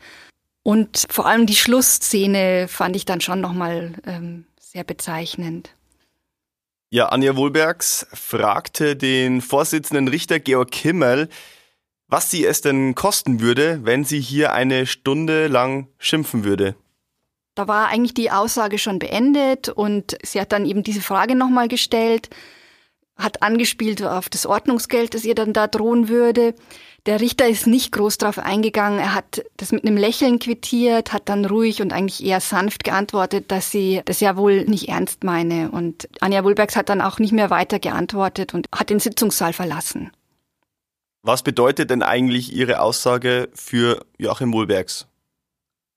Und 0.64 1.06
vor 1.10 1.26
allem 1.26 1.46
die 1.46 1.56
Schlussszene 1.56 2.68
fand 2.68 2.96
ich 2.96 3.06
dann 3.06 3.22
schon 3.22 3.40
nochmal 3.40 3.94
ähm, 4.06 4.46
sehr 4.60 4.84
bezeichnend. 4.84 5.70
Ja, 6.90 7.08
Anja 7.10 7.36
Wohlbergs 7.36 8.08
fragte 8.14 8.96
den 8.96 9.42
Vorsitzenden 9.42 10.08
Richter 10.08 10.40
Georg 10.40 10.72
Kimmel, 10.72 11.30
was 12.08 12.32
sie 12.32 12.46
es 12.46 12.62
denn 12.62 12.96
kosten 12.96 13.42
würde, 13.42 13.82
wenn 13.84 14.04
sie 14.04 14.20
hier 14.20 14.54
eine 14.54 14.86
Stunde 14.86 15.48
lang 15.48 15.88
schimpfen 15.98 16.44
würde. 16.44 16.76
Da 17.56 17.68
war 17.68 17.88
eigentlich 17.88 18.14
die 18.14 18.32
Aussage 18.32 18.78
schon 18.78 19.00
beendet 19.00 19.70
und 19.70 20.18
sie 20.24 20.40
hat 20.40 20.52
dann 20.52 20.66
eben 20.66 20.84
diese 20.84 21.02
Frage 21.02 21.36
nochmal 21.36 21.68
gestellt, 21.68 22.30
hat 23.18 23.42
angespielt 23.42 24.04
auf 24.04 24.30
das 24.30 24.46
Ordnungsgeld, 24.46 25.16
das 25.16 25.26
ihr 25.26 25.34
dann 25.34 25.54
da 25.54 25.66
drohen 25.66 26.08
würde. 26.08 26.54
Der 27.08 27.20
Richter 27.20 27.48
ist 27.48 27.66
nicht 27.66 27.94
groß 27.94 28.18
drauf 28.18 28.38
eingegangen. 28.38 29.00
Er 29.00 29.16
hat 29.16 29.44
das 29.56 29.72
mit 29.72 29.86
einem 29.86 29.98
Lächeln 29.98 30.40
quittiert, 30.40 31.14
hat 31.14 31.30
dann 31.30 31.46
ruhig 31.46 31.82
und 31.82 31.94
eigentlich 31.94 32.24
eher 32.24 32.42
sanft 32.42 32.84
geantwortet, 32.84 33.50
dass 33.50 33.72
sie 33.72 34.02
das 34.06 34.20
ja 34.20 34.38
wohl 34.38 34.66
nicht 34.66 34.90
ernst 34.90 35.24
meine. 35.24 35.72
Und 35.72 36.10
Anja 36.20 36.44
Wulbergs 36.44 36.76
hat 36.76 36.90
dann 36.90 37.02
auch 37.02 37.18
nicht 37.18 37.32
mehr 37.32 37.50
weiter 37.50 37.80
geantwortet 37.80 38.54
und 38.54 38.68
hat 38.72 38.90
den 38.90 39.00
Sitzungssaal 39.00 39.54
verlassen. 39.54 40.12
Was 41.28 41.44
bedeutet 41.44 41.90
denn 41.90 42.04
eigentlich 42.04 42.56
Ihre 42.56 42.80
Aussage 42.80 43.50
für 43.54 44.06
Joachim 44.18 44.54
Wohlbergs? 44.54 45.08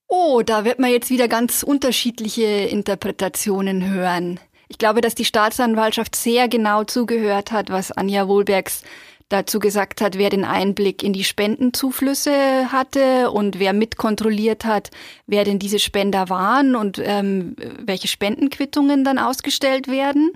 Oh, 0.09 0.43
da 0.45 0.65
wird 0.65 0.81
man 0.81 0.91
jetzt 0.91 1.09
wieder 1.09 1.29
ganz 1.29 1.63
unterschiedliche 1.63 2.43
Interpretationen 2.43 3.89
hören. 3.89 4.41
Ich 4.67 4.79
glaube, 4.79 5.01
dass 5.01 5.15
die 5.15 5.25
Staatsanwaltschaft 5.25 6.17
sehr 6.17 6.49
genau 6.49 6.83
zugehört 6.83 7.53
hat, 7.53 7.71
was 7.71 7.93
Anja 7.93 8.27
Wohlbergs 8.27 8.83
dazu 9.29 9.61
gesagt 9.61 10.01
hat, 10.01 10.19
wer 10.19 10.31
den 10.31 10.45
Einblick 10.45 11.05
in 11.05 11.13
die 11.13 11.23
Spendenzuflüsse 11.23 12.73
hatte 12.73 13.31
und 13.31 13.61
wer 13.61 13.73
mitkontrolliert 13.73 14.65
hat, 14.65 14.91
wer 15.29 15.45
denn 15.45 15.61
diese 15.61 15.79
Spender 15.79 16.29
waren 16.29 16.75
und 16.75 17.01
ähm, 17.05 17.55
welche 17.79 18.09
Spendenquittungen 18.09 19.05
dann 19.05 19.21
ausgestellt 19.21 19.87
werden. 19.87 20.33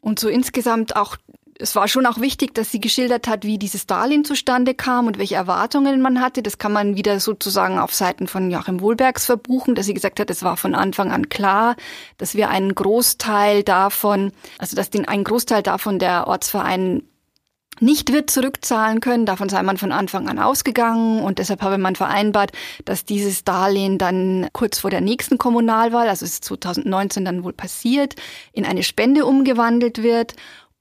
Und 0.00 0.18
so 0.18 0.28
insgesamt 0.28 0.96
auch 0.96 1.16
es 1.58 1.76
war 1.76 1.86
schon 1.88 2.06
auch 2.06 2.20
wichtig, 2.20 2.54
dass 2.54 2.70
sie 2.70 2.80
geschildert 2.80 3.28
hat, 3.28 3.44
wie 3.44 3.58
dieses 3.58 3.86
Darlehen 3.86 4.24
zustande 4.24 4.74
kam 4.74 5.06
und 5.06 5.18
welche 5.18 5.36
Erwartungen 5.36 6.00
man 6.00 6.20
hatte. 6.20 6.42
Das 6.42 6.58
kann 6.58 6.72
man 6.72 6.96
wieder 6.96 7.20
sozusagen 7.20 7.78
auf 7.78 7.94
Seiten 7.94 8.26
von 8.26 8.50
Joachim 8.50 8.80
Wohlbergs 8.80 9.26
verbuchen, 9.26 9.74
dass 9.74 9.86
sie 9.86 9.94
gesagt 9.94 10.18
hat, 10.18 10.30
es 10.30 10.42
war 10.42 10.56
von 10.56 10.74
Anfang 10.74 11.12
an 11.12 11.28
klar, 11.28 11.76
dass 12.18 12.34
wir 12.34 12.48
einen 12.48 12.74
Großteil 12.74 13.62
davon, 13.62 14.32
also 14.58 14.74
dass 14.74 14.90
den 14.90 15.06
einen 15.06 15.24
Großteil 15.24 15.62
davon 15.62 15.98
der 15.98 16.26
Ortsverein 16.26 17.02
nicht 17.80 18.12
wird 18.12 18.30
zurückzahlen 18.30 19.00
können. 19.00 19.26
Davon 19.26 19.48
sei 19.48 19.62
man 19.62 19.76
von 19.76 19.92
Anfang 19.92 20.28
an 20.28 20.38
ausgegangen 20.38 21.20
und 21.20 21.38
deshalb 21.38 21.62
habe 21.62 21.78
man 21.78 21.96
vereinbart, 21.96 22.52
dass 22.84 23.04
dieses 23.04 23.44
Darlehen 23.44 23.98
dann 23.98 24.48
kurz 24.52 24.78
vor 24.78 24.90
der 24.90 25.00
nächsten 25.00 25.38
Kommunalwahl, 25.38 26.08
also 26.08 26.24
es 26.24 26.34
ist 26.34 26.44
2019 26.44 27.24
dann 27.24 27.44
wohl 27.44 27.52
passiert, 27.52 28.14
in 28.52 28.64
eine 28.64 28.82
Spende 28.82 29.26
umgewandelt 29.26 30.02
wird 30.02 30.34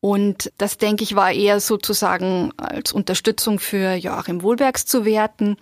und 0.03 0.51
das, 0.57 0.77
denke 0.77 1.03
ich, 1.05 1.15
war 1.15 1.31
eher 1.31 1.61
sozusagen 1.61 2.51
als 2.57 2.91
Unterstützung 2.91 3.57
für 3.57 3.93
Joachim 3.93 4.43
Wohlbergs 4.43 4.85
zu 4.85 5.05
werten. 5.05 5.55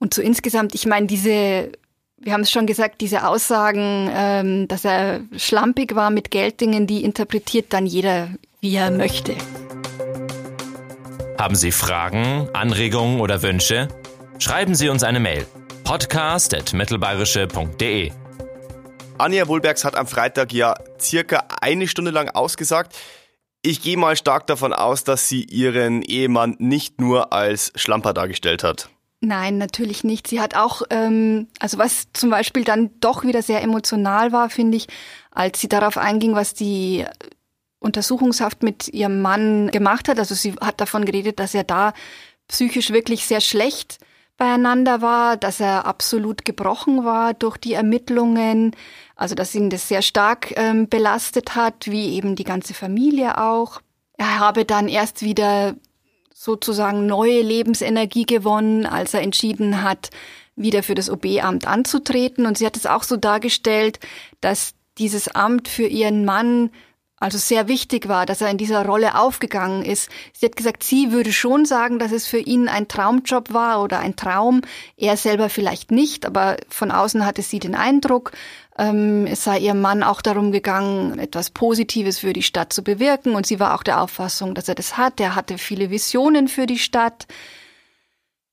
Und 0.00 0.12
so 0.12 0.22
insgesamt, 0.22 0.74
ich 0.74 0.86
meine, 0.86 1.06
diese, 1.06 1.70
wir 2.16 2.32
haben 2.32 2.40
es 2.40 2.50
schon 2.50 2.66
gesagt, 2.66 3.00
diese 3.00 3.28
Aussagen, 3.28 4.10
ähm, 4.12 4.66
dass 4.66 4.84
er 4.84 5.20
schlampig 5.36 5.94
war 5.94 6.10
mit 6.10 6.32
Geltingen, 6.32 6.88
die 6.88 7.04
interpretiert 7.04 7.66
dann 7.68 7.86
jeder, 7.86 8.30
wie 8.60 8.74
er 8.74 8.90
möchte. 8.90 9.36
Haben 11.38 11.54
Sie 11.54 11.70
Fragen, 11.70 12.48
Anregungen 12.54 13.20
oder 13.20 13.42
Wünsche? 13.42 13.86
Schreiben 14.40 14.74
Sie 14.74 14.88
uns 14.88 15.04
eine 15.04 15.20
Mail. 15.20 15.46
podcast.mittelbayerische.de 15.84 18.10
Anja 19.18 19.46
Wohlbergs 19.46 19.84
hat 19.84 19.94
am 19.94 20.08
Freitag 20.08 20.52
ja 20.52 20.74
circa 20.98 21.44
eine 21.60 21.86
Stunde 21.86 22.10
lang 22.10 22.30
ausgesagt. 22.30 22.96
Ich 23.66 23.82
gehe 23.82 23.96
mal 23.96 24.16
stark 24.16 24.46
davon 24.46 24.72
aus, 24.72 25.02
dass 25.02 25.28
sie 25.28 25.42
ihren 25.42 26.00
Ehemann 26.02 26.54
nicht 26.60 27.00
nur 27.00 27.32
als 27.32 27.72
Schlamper 27.74 28.14
dargestellt 28.14 28.62
hat. 28.62 28.90
Nein, 29.20 29.58
natürlich 29.58 30.04
nicht. 30.04 30.28
Sie 30.28 30.40
hat 30.40 30.54
auch, 30.54 30.82
ähm, 30.90 31.48
also 31.58 31.76
was 31.76 32.06
zum 32.12 32.30
Beispiel 32.30 32.62
dann 32.62 32.90
doch 33.00 33.24
wieder 33.24 33.42
sehr 33.42 33.62
emotional 33.62 34.30
war, 34.30 34.50
finde 34.50 34.76
ich, 34.76 34.86
als 35.32 35.60
sie 35.60 35.66
darauf 35.66 35.98
einging, 35.98 36.36
was 36.36 36.54
die 36.54 37.06
Untersuchungshaft 37.80 38.62
mit 38.62 38.86
ihrem 38.86 39.20
Mann 39.20 39.72
gemacht 39.72 40.08
hat. 40.08 40.20
Also 40.20 40.36
sie 40.36 40.54
hat 40.60 40.80
davon 40.80 41.04
geredet, 41.04 41.40
dass 41.40 41.52
er 41.52 41.64
da 41.64 41.92
psychisch 42.46 42.90
wirklich 42.90 43.26
sehr 43.26 43.40
schlecht 43.40 43.98
beieinander 44.36 45.02
war, 45.02 45.36
dass 45.36 45.60
er 45.60 45.86
absolut 45.86 46.44
gebrochen 46.44 47.04
war 47.04 47.34
durch 47.34 47.56
die 47.56 47.72
Ermittlungen, 47.72 48.74
also 49.14 49.34
dass 49.34 49.54
ihn 49.54 49.70
das 49.70 49.88
sehr 49.88 50.02
stark 50.02 50.52
ähm, 50.56 50.88
belastet 50.88 51.54
hat, 51.54 51.86
wie 51.86 52.14
eben 52.14 52.36
die 52.36 52.44
ganze 52.44 52.74
Familie 52.74 53.38
auch. 53.38 53.80
Er 54.18 54.38
habe 54.38 54.64
dann 54.64 54.88
erst 54.88 55.22
wieder 55.22 55.74
sozusagen 56.34 57.06
neue 57.06 57.40
Lebensenergie 57.40 58.26
gewonnen, 58.26 58.84
als 58.84 59.14
er 59.14 59.22
entschieden 59.22 59.82
hat, 59.82 60.10
wieder 60.54 60.82
für 60.82 60.94
das 60.94 61.10
OB-Amt 61.10 61.66
anzutreten. 61.66 62.46
Und 62.46 62.58
sie 62.58 62.66
hat 62.66 62.76
es 62.76 62.86
auch 62.86 63.02
so 63.02 63.16
dargestellt, 63.16 64.00
dass 64.40 64.74
dieses 64.98 65.28
Amt 65.28 65.68
für 65.68 65.86
ihren 65.86 66.24
Mann 66.24 66.70
also 67.18 67.38
sehr 67.38 67.66
wichtig 67.66 68.08
war, 68.08 68.26
dass 68.26 68.42
er 68.42 68.50
in 68.50 68.58
dieser 68.58 68.84
Rolle 68.84 69.18
aufgegangen 69.18 69.84
ist. 69.84 70.10
Sie 70.34 70.44
hat 70.44 70.56
gesagt, 70.56 70.82
sie 70.82 71.12
würde 71.12 71.32
schon 71.32 71.64
sagen, 71.64 71.98
dass 71.98 72.12
es 72.12 72.26
für 72.26 72.38
ihn 72.38 72.68
ein 72.68 72.88
Traumjob 72.88 73.54
war 73.54 73.82
oder 73.82 74.00
ein 74.00 74.16
Traum. 74.16 74.60
Er 74.98 75.16
selber 75.16 75.48
vielleicht 75.48 75.90
nicht, 75.90 76.26
aber 76.26 76.58
von 76.68 76.90
außen 76.90 77.24
hatte 77.24 77.40
sie 77.40 77.58
den 77.58 77.74
Eindruck, 77.74 78.32
ähm, 78.78 79.26
es 79.26 79.44
sei 79.44 79.58
ihrem 79.60 79.80
Mann 79.80 80.02
auch 80.02 80.20
darum 80.20 80.52
gegangen, 80.52 81.18
etwas 81.18 81.50
Positives 81.50 82.18
für 82.18 82.34
die 82.34 82.42
Stadt 82.42 82.72
zu 82.72 82.84
bewirken 82.84 83.34
und 83.34 83.46
sie 83.46 83.58
war 83.58 83.74
auch 83.74 83.82
der 83.82 84.02
Auffassung, 84.02 84.54
dass 84.54 84.68
er 84.68 84.74
das 84.74 84.98
hat. 84.98 85.18
Er 85.18 85.34
hatte 85.34 85.56
viele 85.56 85.90
Visionen 85.90 86.48
für 86.48 86.66
die 86.66 86.78
Stadt. 86.78 87.26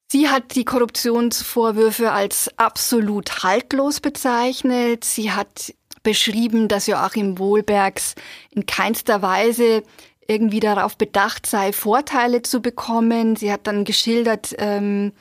Sie 0.08 0.30
hat 0.30 0.56
die 0.56 0.64
Korruptionsvorwürfe 0.64 2.12
als 2.12 2.50
absolut 2.58 3.44
haltlos 3.44 4.00
bezeichnet. 4.00 5.04
Sie 5.04 5.32
hat 5.32 5.74
beschrieben, 6.04 6.68
dass 6.68 6.88
Joachim 6.88 7.40
Wohlbergs 7.40 8.16
in 8.52 8.66
keinster 8.66 9.22
Weise 9.22 9.84
irgendwie 10.28 10.60
darauf 10.60 10.98
bedacht 10.98 11.46
sei, 11.46 11.74
Vorteile 11.74 12.42
zu 12.42 12.62
bekommen. 12.62 13.36
Sie 13.36 13.52
hat 13.52 13.68
dann 13.68 13.84
geschildert, 13.84 14.56
ähm, 14.58 15.14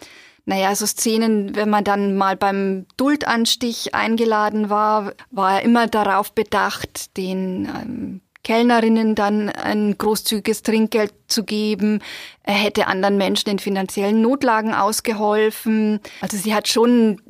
naja, 0.45 0.75
so 0.75 0.87
Szenen, 0.87 1.55
wenn 1.55 1.71
man 1.71 1.85
dann 1.85 2.17
mal 2.17 2.37
beim 2.37 2.87
Duldanstich 2.97 3.95
eingeladen 3.95 4.71
war, 4.71 5.15
war 5.31 5.55
er 5.55 5.63
immer 5.63 5.87
darauf 5.87 6.33
bedacht, 6.33 7.17
den 7.17 7.67
ähm, 7.67 8.21
Kellnerinnen 8.43 9.15
dann 9.15 9.51
ein 9.51 9.97
großzügiges 9.97 10.63
Trinkgeld 10.63 11.15
zu 11.29 11.45
geben. 11.45 12.01
Er 12.43 12.55
hätte 12.55 12.89
anderen 12.89 13.17
Menschen 13.17 13.51
in 13.51 13.61
finanziellen 13.61 14.21
Notlagen 14.21 14.75
ausgeholfen. 14.75 16.01
Also 16.21 16.37
sie 16.37 16.55
hat 16.55 16.67
schon 16.67 17.21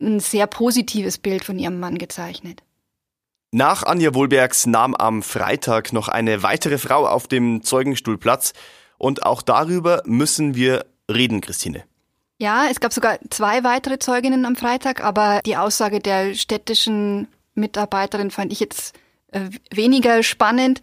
ein 0.00 0.20
sehr 0.20 0.46
positives 0.46 1.16
Bild 1.16 1.44
von 1.44 1.58
ihrem 1.58 1.80
Mann 1.80 1.96
gezeichnet. 1.96 2.62
Nach 3.50 3.82
Anja 3.82 4.14
Wohlbergs 4.14 4.66
nahm 4.66 4.94
am 4.94 5.22
Freitag 5.22 5.94
noch 5.94 6.08
eine 6.08 6.42
weitere 6.42 6.76
Frau 6.76 7.06
auf 7.06 7.28
dem 7.28 7.62
Zeugenstuhl 7.62 8.18
Platz 8.18 8.52
und 8.98 9.22
auch 9.22 9.40
darüber 9.40 10.02
müssen 10.04 10.54
wir 10.54 10.84
reden, 11.10 11.40
Christine. 11.40 11.84
Ja, 12.36 12.66
es 12.70 12.78
gab 12.78 12.92
sogar 12.92 13.18
zwei 13.30 13.64
weitere 13.64 13.98
Zeuginnen 13.98 14.44
am 14.44 14.54
Freitag, 14.54 15.02
aber 15.02 15.40
die 15.46 15.56
Aussage 15.56 16.00
der 16.00 16.34
städtischen 16.34 17.26
Mitarbeiterin 17.54 18.30
fand 18.30 18.52
ich 18.52 18.60
jetzt 18.60 18.94
äh, 19.32 19.48
weniger 19.72 20.22
spannend. 20.22 20.82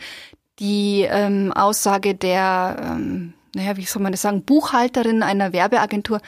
Die 0.57 1.05
ähm, 1.07 1.53
Aussage 1.53 2.15
der, 2.15 2.77
ähm, 2.81 3.35
naja, 3.53 3.77
wie 3.77 3.85
soll 3.85 4.01
man 4.01 4.11
das 4.11 4.23
sagen, 4.23 4.43
Buchhalterin 4.43 5.21
einer 5.21 5.53
Werbeagentur 5.53 6.19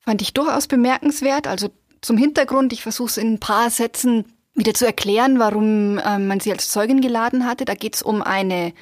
fand 0.00 0.22
ich 0.22 0.32
durchaus 0.32 0.68
bemerkenswert. 0.68 1.46
Also 1.46 1.68
zum 2.00 2.16
Hintergrund, 2.16 2.72
ich 2.72 2.82
versuche 2.82 3.08
es 3.08 3.16
in 3.18 3.34
ein 3.34 3.40
paar 3.40 3.68
Sätzen 3.68 4.24
wieder 4.56 4.74
zu 4.74 4.86
erklären, 4.86 5.38
warum 5.38 6.00
ähm, 6.04 6.26
man 6.26 6.40
sie 6.40 6.52
als 6.52 6.70
Zeugin 6.70 7.00
geladen 7.00 7.46
hatte. 7.46 7.64
Da 7.64 7.74
geht 7.74 7.94
es 7.94 8.02
um 8.02 8.22
eine, 8.22 8.72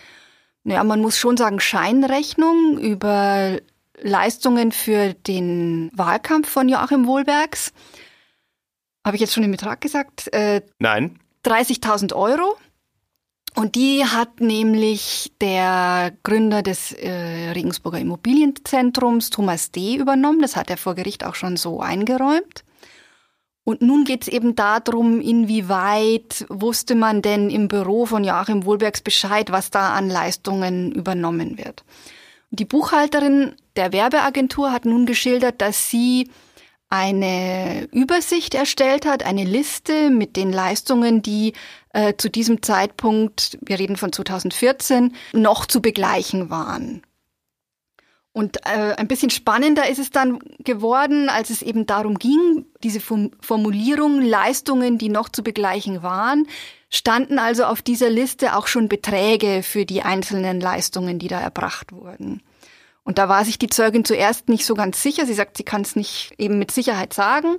naja, 0.63 0.85
man 0.85 1.01
muss 1.01 1.19
schon 1.19 1.37
sagen, 1.37 1.61
Scheinrechnung 1.61 2.79
über 2.79 3.59
Leistungen 4.01 4.73
für 4.73 5.15
den 5.15 5.91
Wahlkampf 5.95 6.49
von 6.49 6.69
Joachim 6.69 7.07
Wohlbergs. 7.07 7.73
Habe 9.05 9.17
ich 9.17 9.21
jetzt 9.21 9.35
schon 9.35 9.43
den 9.43 9.53
Betrag 9.53 9.81
gesagt? 9.81 10.33
Äh, 10.33 10.63
Nein. 10.79 11.19
30.000 11.45 12.15
Euro. 12.15 12.57
Und 13.57 13.77
die 13.77 14.05
hat 14.05 14.41
nämlich 14.41 15.33
der 15.41 16.13
Gründer 16.25 16.63
des 16.63 16.93
äh, 16.93 17.53
Regensburger 17.55 18.01
Immobilienzentrums, 18.01 19.31
Thomas 19.31 19.71
D., 19.71 19.97
übernommen. 19.97 20.41
Das 20.41 20.57
hat 20.57 20.71
er 20.71 20.77
vor 20.77 20.95
Gericht 20.95 21.25
auch 21.25 21.37
schon 21.37 21.57
so 21.57 21.81
eingeräumt. 21.81 22.65
Und 23.65 23.81
nun 23.81 24.05
geht 24.05 24.23
es 24.23 24.29
eben 24.29 24.55
darum, 24.55 25.21
inwieweit 25.21 26.45
wusste 26.49 26.95
man 26.95 27.23
denn 27.23 27.49
im 27.49 27.69
Büro 27.69 28.05
von 28.05 28.23
Joachim 28.23 28.67
Wohlbergs 28.67 29.01
Bescheid, 29.01 29.51
was 29.51 29.71
da 29.71 29.95
an 29.95 30.11
Leistungen 30.11 30.93
übernommen 30.93 31.57
wird. 31.57 31.83
Die 32.51 32.67
Buchhalterin 32.67 33.55
der 33.77 33.93
Werbeagentur 33.93 34.71
hat 34.71 34.85
nun 34.85 35.07
geschildert, 35.07 35.61
dass 35.63 35.91
sie 35.91 36.31
eine 36.91 37.89
Übersicht 37.91 38.55
erstellt 38.55 39.07
hat, 39.07 39.25
eine 39.25 39.45
Liste 39.45 40.11
mit 40.11 40.37
den 40.37 40.53
Leistungen, 40.53 41.23
die 41.23 41.55
äh, 41.93 42.15
zu 42.17 42.29
diesem 42.29 42.63
Zeitpunkt, 42.63 43.59
wir 43.63 43.79
reden 43.79 43.97
von 43.97 44.13
2014, 44.13 45.15
noch 45.33 45.67
zu 45.67 45.81
begleichen 45.83 46.51
waren. 46.51 47.03
Und 48.35 48.57
äh, 48.67 48.97
ein 48.97 49.07
bisschen 49.07 49.31
spannender 49.31 49.89
ist 49.89 50.01
es 50.01 50.11
dann 50.11 50.41
geworden, 50.59 51.29
als 51.29 51.51
es 51.51 51.63
eben 51.63 51.87
darum 51.87 52.19
ging, 52.19 52.67
diese 52.83 52.99
Formulierung 52.99 54.21
Leistungen, 54.21 54.99
die 54.99 55.09
noch 55.09 55.29
zu 55.29 55.45
begleichen 55.45 56.03
waren, 56.03 56.49
standen 56.91 57.39
also 57.39 57.63
auf 57.63 57.81
dieser 57.81 58.11
Liste 58.11 58.57
auch 58.57 58.67
schon 58.67 58.89
Beträge 58.89 59.63
für 59.63 59.87
die 59.87 60.03
einzelnen 60.03 60.61
Leistungen, 60.61 61.21
die 61.21 61.29
da 61.29 61.41
erbracht 61.41 61.93
wurden. 61.93 62.43
Und 63.05 63.19
da 63.19 63.29
war 63.29 63.45
sich 63.45 63.61
die 63.61 63.69
Zeugin 63.69 64.05
zuerst 64.05 64.49
nicht 64.49 64.67
so 64.67 64.75
ganz 64.75 65.01
sicher. 65.01 65.27
Sie 65.27 65.35
sagt, 65.35 65.57
sie 65.57 65.63
kann 65.63 65.83
es 65.83 65.95
nicht 65.95 66.33
eben 66.37 66.59
mit 66.59 66.73
Sicherheit 66.73 67.13
sagen. 67.13 67.59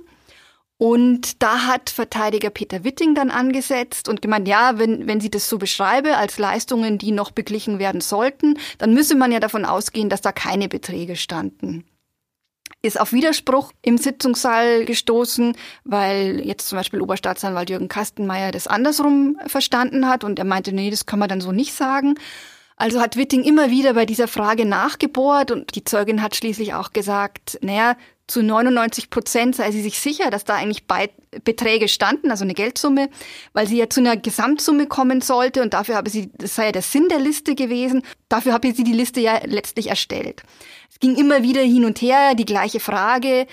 Und 0.78 1.42
da 1.42 1.66
hat 1.66 1.88
Verteidiger 1.88 2.50
Peter 2.50 2.84
Witting 2.84 3.14
dann 3.14 3.30
angesetzt 3.30 4.08
und 4.08 4.20
gemeint, 4.20 4.46
ja, 4.46 4.78
wenn, 4.78 5.06
wenn 5.06 5.20
sie 5.20 5.30
das 5.30 5.48
so 5.48 5.56
beschreibe 5.56 6.16
als 6.18 6.38
Leistungen, 6.38 6.98
die 6.98 7.12
noch 7.12 7.30
beglichen 7.30 7.78
werden 7.78 8.02
sollten, 8.02 8.58
dann 8.76 8.92
müsse 8.92 9.14
man 9.14 9.32
ja 9.32 9.40
davon 9.40 9.64
ausgehen, 9.64 10.10
dass 10.10 10.20
da 10.20 10.32
keine 10.32 10.68
Beträge 10.68 11.16
standen. 11.16 11.86
Ist 12.82 13.00
auf 13.00 13.12
Widerspruch 13.12 13.72
im 13.80 13.96
Sitzungssaal 13.96 14.84
gestoßen, 14.84 15.56
weil 15.84 16.40
jetzt 16.44 16.68
zum 16.68 16.76
Beispiel 16.76 17.00
Oberstaatsanwalt 17.00 17.70
Jürgen 17.70 17.88
Kastenmeier 17.88 18.52
das 18.52 18.66
andersrum 18.66 19.38
verstanden 19.46 20.06
hat 20.08 20.24
und 20.24 20.38
er 20.38 20.44
meinte, 20.44 20.72
nee, 20.72 20.90
das 20.90 21.06
kann 21.06 21.18
man 21.18 21.28
dann 21.28 21.40
so 21.40 21.52
nicht 21.52 21.72
sagen. 21.72 22.16
Also 22.76 23.00
hat 23.00 23.16
Witting 23.16 23.42
immer 23.42 23.70
wieder 23.70 23.94
bei 23.94 24.04
dieser 24.04 24.28
Frage 24.28 24.66
nachgebohrt 24.66 25.50
und 25.50 25.74
die 25.74 25.84
Zeugin 25.84 26.22
hat 26.22 26.36
schließlich 26.36 26.74
auch 26.74 26.92
gesagt, 26.92 27.58
naja, 27.62 27.96
zu 28.26 28.42
99 28.42 29.10
Prozent 29.10 29.56
sei 29.56 29.70
sie 29.70 29.82
sich 29.82 30.00
sicher, 30.00 30.30
dass 30.30 30.44
da 30.44 30.54
eigentlich 30.54 30.86
Be 30.86 31.10
Beträge 31.44 31.88
standen, 31.88 32.30
also 32.30 32.44
eine 32.44 32.54
Geldsumme, 32.54 33.10
weil 33.52 33.66
sie 33.66 33.76
ja 33.76 33.90
zu 33.90 34.00
einer 34.00 34.16
Gesamtsumme 34.16 34.86
kommen 34.86 35.20
sollte 35.20 35.60
und 35.60 35.74
dafür 35.74 35.96
habe 35.96 36.08
sie, 36.08 36.30
das 36.38 36.54
sei 36.54 36.66
ja 36.66 36.72
der 36.72 36.80
Sinn 36.80 37.10
der 37.10 37.18
Liste 37.18 37.54
gewesen, 37.54 38.02
dafür 38.30 38.54
habe 38.54 38.72
sie 38.72 38.84
die 38.84 38.94
Liste 38.94 39.20
ja 39.20 39.40
letztlich 39.44 39.88
erstellt. 39.88 40.42
Es 40.90 40.98
ging 40.98 41.14
immer 41.14 41.42
wieder 41.42 41.60
hin 41.60 41.84
und 41.84 42.00
her, 42.00 42.34
die 42.34 42.46
gleiche 42.46 42.80
Frage. 42.80 43.46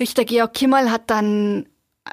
Richter 0.00 0.24
Georg 0.24 0.54
Kimmel 0.54 0.90
hat 0.90 1.08
dann 1.08 1.68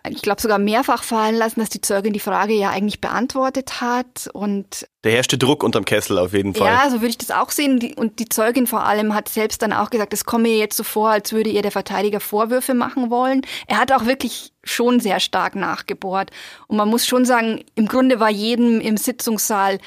ich 0.10 0.22
glaube 0.22 0.42
sogar 0.42 0.60
mehrfach 0.60 1.04
fallen 1.04 1.36
lassen, 1.36 1.60
dass 1.60 1.70
die 1.70 1.82
Zeugin 1.82 2.14
die 2.14 2.20
Frage 2.20 2.54
ja 2.54 2.70
eigentlich 2.70 3.02
beantwortet 3.02 3.82
hat 3.82 4.30
und 4.34 4.88
da 5.02 5.10
herrschte 5.10 5.38
Druck 5.38 5.64
unterm 5.64 5.86
Kessel 5.86 6.18
auf 6.18 6.34
jeden 6.34 6.54
Fall. 6.54 6.68
Ja, 6.68 6.90
so 6.90 6.98
würde 6.98 7.10
ich 7.10 7.18
das 7.18 7.32
auch 7.32 7.52
sehen 7.52 7.94
und 7.96 8.20
die 8.20 8.30
Zeugin 8.30 8.68
vor 8.68 8.86
allem 8.86 9.14
hat 9.14 9.30
selbst 9.30 9.62
dann 9.62 9.74
auch 9.74 9.90
gesagt, 9.90 10.14
es 10.14 10.26
komme 10.26 10.50
ihr 10.50 10.58
jetzt 10.58 10.78
so 10.78 10.84
vor, 10.84 11.10
als 11.10 11.32
würde 11.34 11.50
ihr 11.50 11.62
der 11.62 11.72
Verteidiger 11.72 12.20
Vorwürfe 12.20 12.74
machen 12.74 13.10
wollen. 13.10 13.42
Er 13.68 13.78
hat 13.78 13.92
auch 13.92 14.06
wirklich 14.06 14.52
schon 14.64 15.00
sehr 15.00 15.20
stark 15.20 15.56
nachgebohrt 15.56 16.32
und 16.68 16.78
man 16.78 16.90
muss 16.90 17.06
schon 17.06 17.26
sagen, 17.26 17.64
im 17.76 17.88
Grunde 17.88 18.20
war 18.20 18.30
jedem 18.30 18.82
im 18.82 18.98
Sitzungssaal 18.98 19.80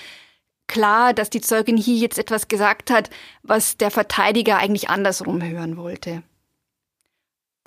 klar, 0.68 1.14
dass 1.14 1.30
die 1.30 1.40
Zeugin 1.40 1.76
hier 1.76 1.96
jetzt 1.96 2.18
etwas 2.18 2.46
gesagt 2.46 2.90
hat, 2.90 3.10
was 3.42 3.76
der 3.76 3.90
Verteidiger 3.90 4.58
eigentlich 4.58 4.90
andersrum 4.90 5.42
hören 5.42 5.76
wollte. 5.76 6.22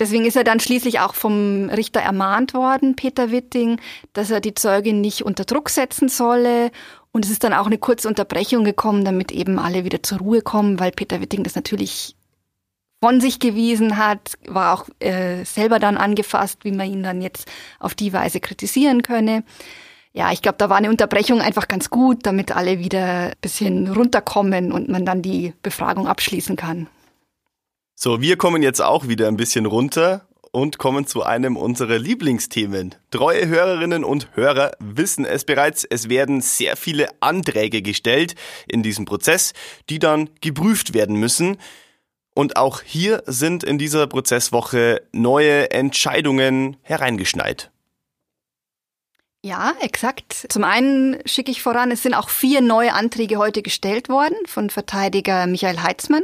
Deswegen 0.02 0.26
ist 0.26 0.36
er 0.36 0.44
dann 0.44 0.60
schließlich 0.60 1.00
auch 1.00 1.14
vom 1.14 1.70
Richter 1.70 2.00
ermahnt 2.00 2.56
worden, 2.56 2.96
Peter 2.96 3.30
Witting, 3.30 3.80
dass 4.14 4.32
er 4.32 4.42
die 4.42 4.56
Zeugin 4.56 5.00
nicht 5.00 5.24
unter 5.24 5.46
Druck 5.46 5.70
setzen 5.70 6.10
solle. 6.10 6.72
Und 7.12 7.24
es 7.24 7.30
ist 7.30 7.44
dann 7.44 7.54
auch 7.54 7.68
eine 7.68 7.78
kurze 7.78 8.08
Unterbrechung 8.08 8.64
gekommen, 8.64 9.06
damit 9.06 9.32
eben 9.32 9.60
alle 9.60 9.86
wieder 9.86 10.02
zur 10.02 10.18
Ruhe 10.18 10.42
kommen, 10.42 10.80
weil 10.80 10.90
Peter 10.90 11.22
Witting 11.22 11.44
das 11.44 11.54
natürlich 11.54 12.16
von 13.00 13.22
sich 13.22 13.38
gewiesen 13.38 13.98
hat, 13.98 14.40
war 14.48 14.74
auch 14.74 14.90
äh, 14.98 15.44
selber 15.44 15.78
dann 15.78 15.98
angefasst, 15.98 16.66
wie 16.66 16.72
man 16.72 16.92
ihn 16.92 17.04
dann 17.04 17.22
jetzt 17.22 17.48
auf 17.80 17.94
die 17.94 18.12
Weise 18.12 18.40
kritisieren 18.40 19.04
könne. 19.04 19.44
Ja, 20.14 20.32
ich 20.32 20.42
glaube, 20.42 20.58
da 20.58 20.68
war 20.68 20.78
eine 20.78 20.90
Unterbrechung 20.90 21.42
einfach 21.42 21.68
ganz 21.68 21.92
gut, 21.92 22.26
damit 22.26 22.56
alle 22.56 22.80
wieder 22.80 23.28
ein 23.28 23.34
bisschen 23.40 23.88
runterkommen 23.88 24.72
und 24.72 24.90
man 24.90 25.06
dann 25.06 25.22
die 25.22 25.54
Befragung 25.62 26.08
abschließen 26.08 26.56
kann. 26.56 26.88
So, 28.04 28.20
wir 28.20 28.36
kommen 28.36 28.64
jetzt 28.64 28.82
auch 28.82 29.08
wieder 29.08 29.28
ein 29.28 29.38
bisschen 29.38 29.68
runter 29.68 30.28
und 30.52 30.80
kommen 30.80 31.06
zu 31.06 31.22
einem 31.22 31.56
unserer 31.56 32.00
Lieblingsthemen. 32.00 32.96
Treue 33.12 33.48
Hörerinnen 33.48 34.04
und 34.04 34.36
Hörer 34.36 34.72
wissen 34.80 35.24
es 35.24 35.46
bereits, 35.46 35.84
es 35.84 36.10
werden 36.10 36.42
sehr 36.42 36.78
viele 36.78 37.10
Anträge 37.20 37.84
gestellt 37.84 38.34
in 38.68 38.82
diesem 38.82 39.06
Prozess, 39.06 39.54
die 39.92 40.00
dann 40.00 40.32
geprüft 40.42 40.96
werden 40.96 41.18
müssen. 41.18 41.58
Und 42.34 42.58
auch 42.58 42.82
hier 42.82 43.22
sind 43.28 43.64
in 43.64 43.78
dieser 43.78 44.08
Prozesswoche 44.08 45.04
neue 45.12 45.70
Entscheidungen 45.70 46.78
hereingeschneit. 46.82 47.70
Ja, 49.44 49.74
exakt. 49.80 50.48
Zum 50.50 50.64
einen 50.64 51.18
schicke 51.26 51.52
ich 51.52 51.62
voran, 51.62 51.92
es 51.92 52.02
sind 52.02 52.16
auch 52.16 52.30
vier 52.30 52.62
neue 52.62 52.94
Anträge 52.94 53.38
heute 53.38 53.62
gestellt 53.62 54.10
worden 54.10 54.38
von 54.48 54.72
Verteidiger 54.72 55.46
Michael 55.46 55.84
Heitzmann 55.84 56.24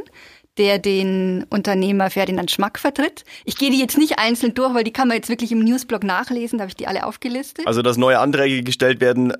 der 0.58 0.78
den 0.78 1.46
Unternehmer 1.48 2.10
Ferdinand 2.10 2.50
Schmack 2.50 2.78
vertritt. 2.78 3.24
Ich 3.44 3.56
gehe 3.56 3.70
die 3.70 3.78
jetzt 3.78 3.96
nicht 3.96 4.18
einzeln 4.18 4.54
durch, 4.54 4.74
weil 4.74 4.84
die 4.84 4.92
kann 4.92 5.08
man 5.08 5.16
jetzt 5.16 5.28
wirklich 5.28 5.52
im 5.52 5.60
Newsblog 5.60 6.04
nachlesen, 6.04 6.58
da 6.58 6.62
habe 6.62 6.70
ich 6.70 6.76
die 6.76 6.86
alle 6.86 7.06
aufgelistet. 7.06 7.66
Also, 7.66 7.82
dass 7.82 7.96
neue 7.96 8.18
Anträge 8.18 8.62
gestellt 8.62 9.00
werden, 9.00 9.32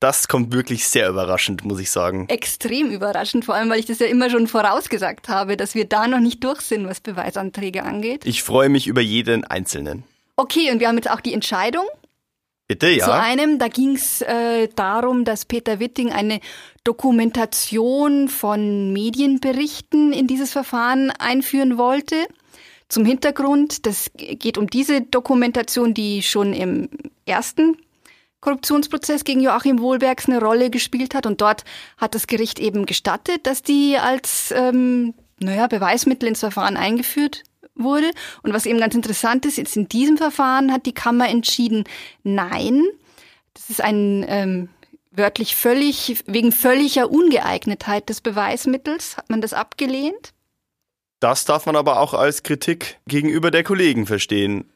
das 0.00 0.28
kommt 0.28 0.52
wirklich 0.52 0.86
sehr 0.86 1.08
überraschend, 1.08 1.64
muss 1.64 1.80
ich 1.80 1.90
sagen. 1.90 2.28
Extrem 2.28 2.90
überraschend, 2.90 3.44
vor 3.44 3.54
allem, 3.54 3.70
weil 3.70 3.78
ich 3.78 3.86
das 3.86 3.98
ja 3.98 4.06
immer 4.06 4.28
schon 4.28 4.46
vorausgesagt 4.46 5.28
habe, 5.28 5.56
dass 5.56 5.74
wir 5.74 5.86
da 5.86 6.06
noch 6.06 6.20
nicht 6.20 6.44
durch 6.44 6.60
sind, 6.60 6.86
was 6.86 7.00
Beweisanträge 7.00 7.82
angeht. 7.82 8.26
Ich 8.26 8.42
freue 8.42 8.68
mich 8.68 8.86
über 8.86 9.00
jeden 9.00 9.44
einzelnen. 9.44 10.04
Okay, 10.36 10.70
und 10.70 10.80
wir 10.80 10.88
haben 10.88 10.96
jetzt 10.96 11.10
auch 11.10 11.20
die 11.20 11.32
Entscheidung. 11.32 11.86
Bitte, 12.68 12.88
ja. 12.88 13.04
Zu 13.04 13.14
einem, 13.14 13.58
da 13.58 13.68
ging 13.68 13.94
es 13.94 14.20
äh, 14.22 14.68
darum, 14.74 15.24
dass 15.24 15.44
Peter 15.44 15.78
Witting 15.78 16.12
eine 16.12 16.40
Dokumentation 16.86 18.28
von 18.28 18.92
Medienberichten 18.92 20.12
in 20.12 20.26
dieses 20.26 20.52
Verfahren 20.52 21.10
einführen 21.10 21.78
wollte. 21.78 22.26
Zum 22.88 23.04
Hintergrund, 23.04 23.86
das 23.86 24.12
geht 24.14 24.56
um 24.56 24.68
diese 24.68 25.00
Dokumentation, 25.00 25.94
die 25.94 26.22
schon 26.22 26.52
im 26.52 26.88
ersten 27.24 27.76
Korruptionsprozess 28.40 29.24
gegen 29.24 29.40
Joachim 29.40 29.80
Wohlbergs 29.80 30.28
eine 30.28 30.40
Rolle 30.40 30.70
gespielt 30.70 31.16
hat. 31.16 31.26
Und 31.26 31.40
dort 31.40 31.64
hat 31.96 32.14
das 32.14 32.28
Gericht 32.28 32.60
eben 32.60 32.86
gestattet, 32.86 33.46
dass 33.46 33.64
die 33.64 33.98
als 33.98 34.54
ähm, 34.54 35.14
naja, 35.40 35.66
Beweismittel 35.66 36.28
ins 36.28 36.40
Verfahren 36.40 36.76
eingeführt 36.76 37.42
wurde. 37.74 38.10
Und 38.44 38.54
was 38.54 38.66
eben 38.66 38.78
ganz 38.78 38.94
interessant 38.94 39.44
ist, 39.46 39.56
jetzt 39.56 39.76
in 39.76 39.88
diesem 39.88 40.16
Verfahren 40.16 40.72
hat 40.72 40.86
die 40.86 40.94
Kammer 40.94 41.28
entschieden, 41.28 41.82
nein, 42.22 42.84
das 43.54 43.70
ist 43.70 43.80
ein 43.80 44.24
ähm, 44.28 44.68
wörtlich 45.16 45.56
völlig, 45.56 46.22
wegen 46.26 46.52
völliger 46.52 47.10
Ungeeignetheit 47.10 48.08
des 48.08 48.20
Beweismittels 48.20 49.16
hat 49.16 49.30
man 49.30 49.40
das 49.40 49.52
abgelehnt. 49.52 50.32
Das 51.20 51.44
darf 51.44 51.66
man 51.66 51.76
aber 51.76 52.00
auch 52.00 52.14
als 52.14 52.42
Kritik 52.42 52.98
gegenüber 53.08 53.50
der 53.50 53.64
Kollegen 53.64 54.06
verstehen. 54.06 54.70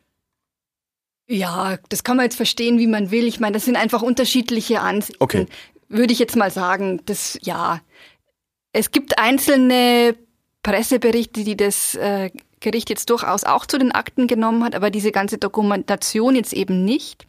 Ja, 1.28 1.78
das 1.90 2.02
kann 2.02 2.16
man 2.16 2.24
jetzt 2.24 2.36
verstehen, 2.36 2.78
wie 2.78 2.86
man 2.86 3.10
will. 3.10 3.26
Ich 3.26 3.38
meine, 3.38 3.54
das 3.54 3.64
sind 3.64 3.76
einfach 3.76 4.02
unterschiedliche 4.02 4.80
Ansichten. 4.80 5.22
Okay. 5.22 5.46
Würde 5.88 6.12
ich 6.12 6.18
jetzt 6.18 6.36
mal 6.36 6.50
sagen, 6.50 7.02
das, 7.06 7.38
ja. 7.42 7.80
Es 8.72 8.90
gibt 8.90 9.18
einzelne 9.18 10.16
Presseberichte, 10.62 11.44
die 11.44 11.56
das 11.56 11.94
äh, 11.94 12.30
Gericht 12.60 12.90
jetzt 12.90 13.10
durchaus 13.10 13.44
auch 13.44 13.66
zu 13.66 13.78
den 13.78 13.92
Akten 13.92 14.26
genommen 14.26 14.64
hat, 14.64 14.74
aber 14.74 14.90
diese 14.90 15.12
ganze 15.12 15.38
Dokumentation 15.38 16.34
jetzt 16.34 16.52
eben 16.52 16.84
nicht. 16.84 17.26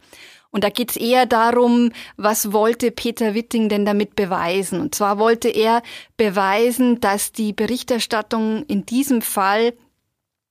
Und 0.52 0.64
da 0.64 0.68
geht's 0.68 0.96
eher 0.96 1.24
darum, 1.24 1.92
was 2.18 2.52
wollte 2.52 2.90
Peter 2.90 3.34
Witting 3.34 3.70
denn 3.70 3.86
damit 3.86 4.14
beweisen? 4.14 4.80
Und 4.80 4.94
zwar 4.94 5.18
wollte 5.18 5.48
er 5.48 5.82
beweisen, 6.18 7.00
dass 7.00 7.32
die 7.32 7.54
Berichterstattung 7.54 8.64
in 8.66 8.84
diesem 8.84 9.22
Fall 9.22 9.72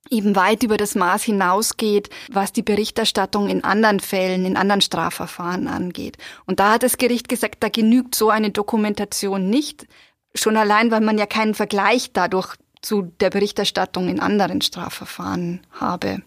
eben 0.10 0.36
weit 0.36 0.64
über 0.64 0.78
das 0.78 0.96
Maß 0.96 1.24
hinausgeht, 1.24 2.10
was 2.32 2.52
die 2.52 2.64
Berichterstattung 2.64 3.48
in 3.48 3.64
anderen 3.64 4.00
Fällen, 4.00 4.46
in 4.46 4.58
anderen 4.58 4.82
Strafverfahren 4.82 5.68
angeht. 5.68 6.18
Und 6.48 6.60
da 6.60 6.74
hat 6.74 6.84
das 6.84 6.98
Gericht 6.98 7.30
gesagt, 7.30 7.58
da 7.64 7.70
genügt 7.70 8.16
so 8.16 8.32
eine 8.32 8.50
Dokumentation 8.50 9.50
nicht. 9.50 9.88
Schon 10.34 10.58
allein, 10.58 10.90
weil 10.90 11.02
man 11.02 11.20
ja 11.20 11.28
keinen 11.28 11.54
Vergleich 11.54 12.12
dadurch 12.12 12.56
zu 12.82 13.04
der 13.20 13.30
Berichterstattung 13.30 14.10
in 14.10 14.20
anderen 14.20 14.62
Strafverfahren 14.62 15.62
habe. 15.72 16.24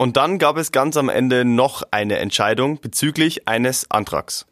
Und 0.00 0.16
dann 0.16 0.38
gab 0.38 0.56
es 0.56 0.72
ganz 0.72 0.96
am 0.96 1.10
Ende 1.10 1.44
noch 1.44 1.82
eine 1.90 2.20
Entscheidung 2.20 2.80
bezüglich 2.80 3.46
eines 3.46 3.90
Antrags. 3.90 4.46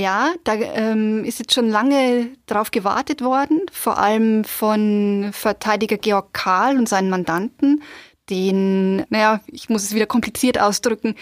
Ja, 0.00 0.32
da 0.44 0.54
ähm, 0.54 1.24
ist 1.24 1.40
jetzt 1.40 1.52
schon 1.52 1.68
lange 1.68 2.30
darauf 2.46 2.70
gewartet 2.70 3.20
worden, 3.20 3.60
vor 3.70 3.98
allem 3.98 4.44
von 4.44 5.28
Verteidiger 5.34 5.98
Georg 5.98 6.32
Kahl 6.32 6.78
und 6.78 6.88
seinen 6.88 7.10
Mandanten, 7.10 7.82
den, 8.30 9.04
naja, 9.10 9.42
ich 9.46 9.68
muss 9.68 9.82
es 9.82 9.94
wieder 9.94 10.06
kompliziert 10.06 10.58
ausdrücken, 10.58 11.16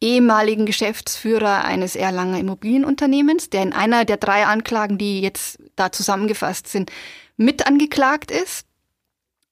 ehemaligen 0.00 0.66
Geschäftsführer 0.66 1.64
eines 1.64 1.94
Erlanger 1.94 2.40
Immobilienunternehmens, 2.40 3.50
der 3.50 3.62
in 3.62 3.72
einer 3.72 4.04
der 4.04 4.16
drei 4.16 4.46
Anklagen, 4.46 4.98
die 4.98 5.20
jetzt 5.20 5.60
da 5.76 5.92
zusammengefasst 5.92 6.66
sind, 6.66 6.90
mit 7.36 7.68
angeklagt 7.68 8.32
ist. 8.32 8.65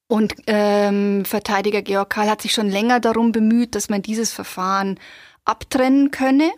Und 0.07 0.35
ähm, 0.47 1.25
Verteidiger 1.25 1.83
Georg 1.83 2.11
Karl 2.11 2.29
hat 2.29 2.43
sich 2.43 2.53
schon 2.53 2.69
länger 2.69 3.01
darum 3.01 3.33
bemüht, 3.33 3.75
dass 3.75 3.89
man 3.89 4.03
dieses 4.03 4.33
Verfahren 4.33 4.99
abtrennen 5.45 6.11
könne. 6.11 6.51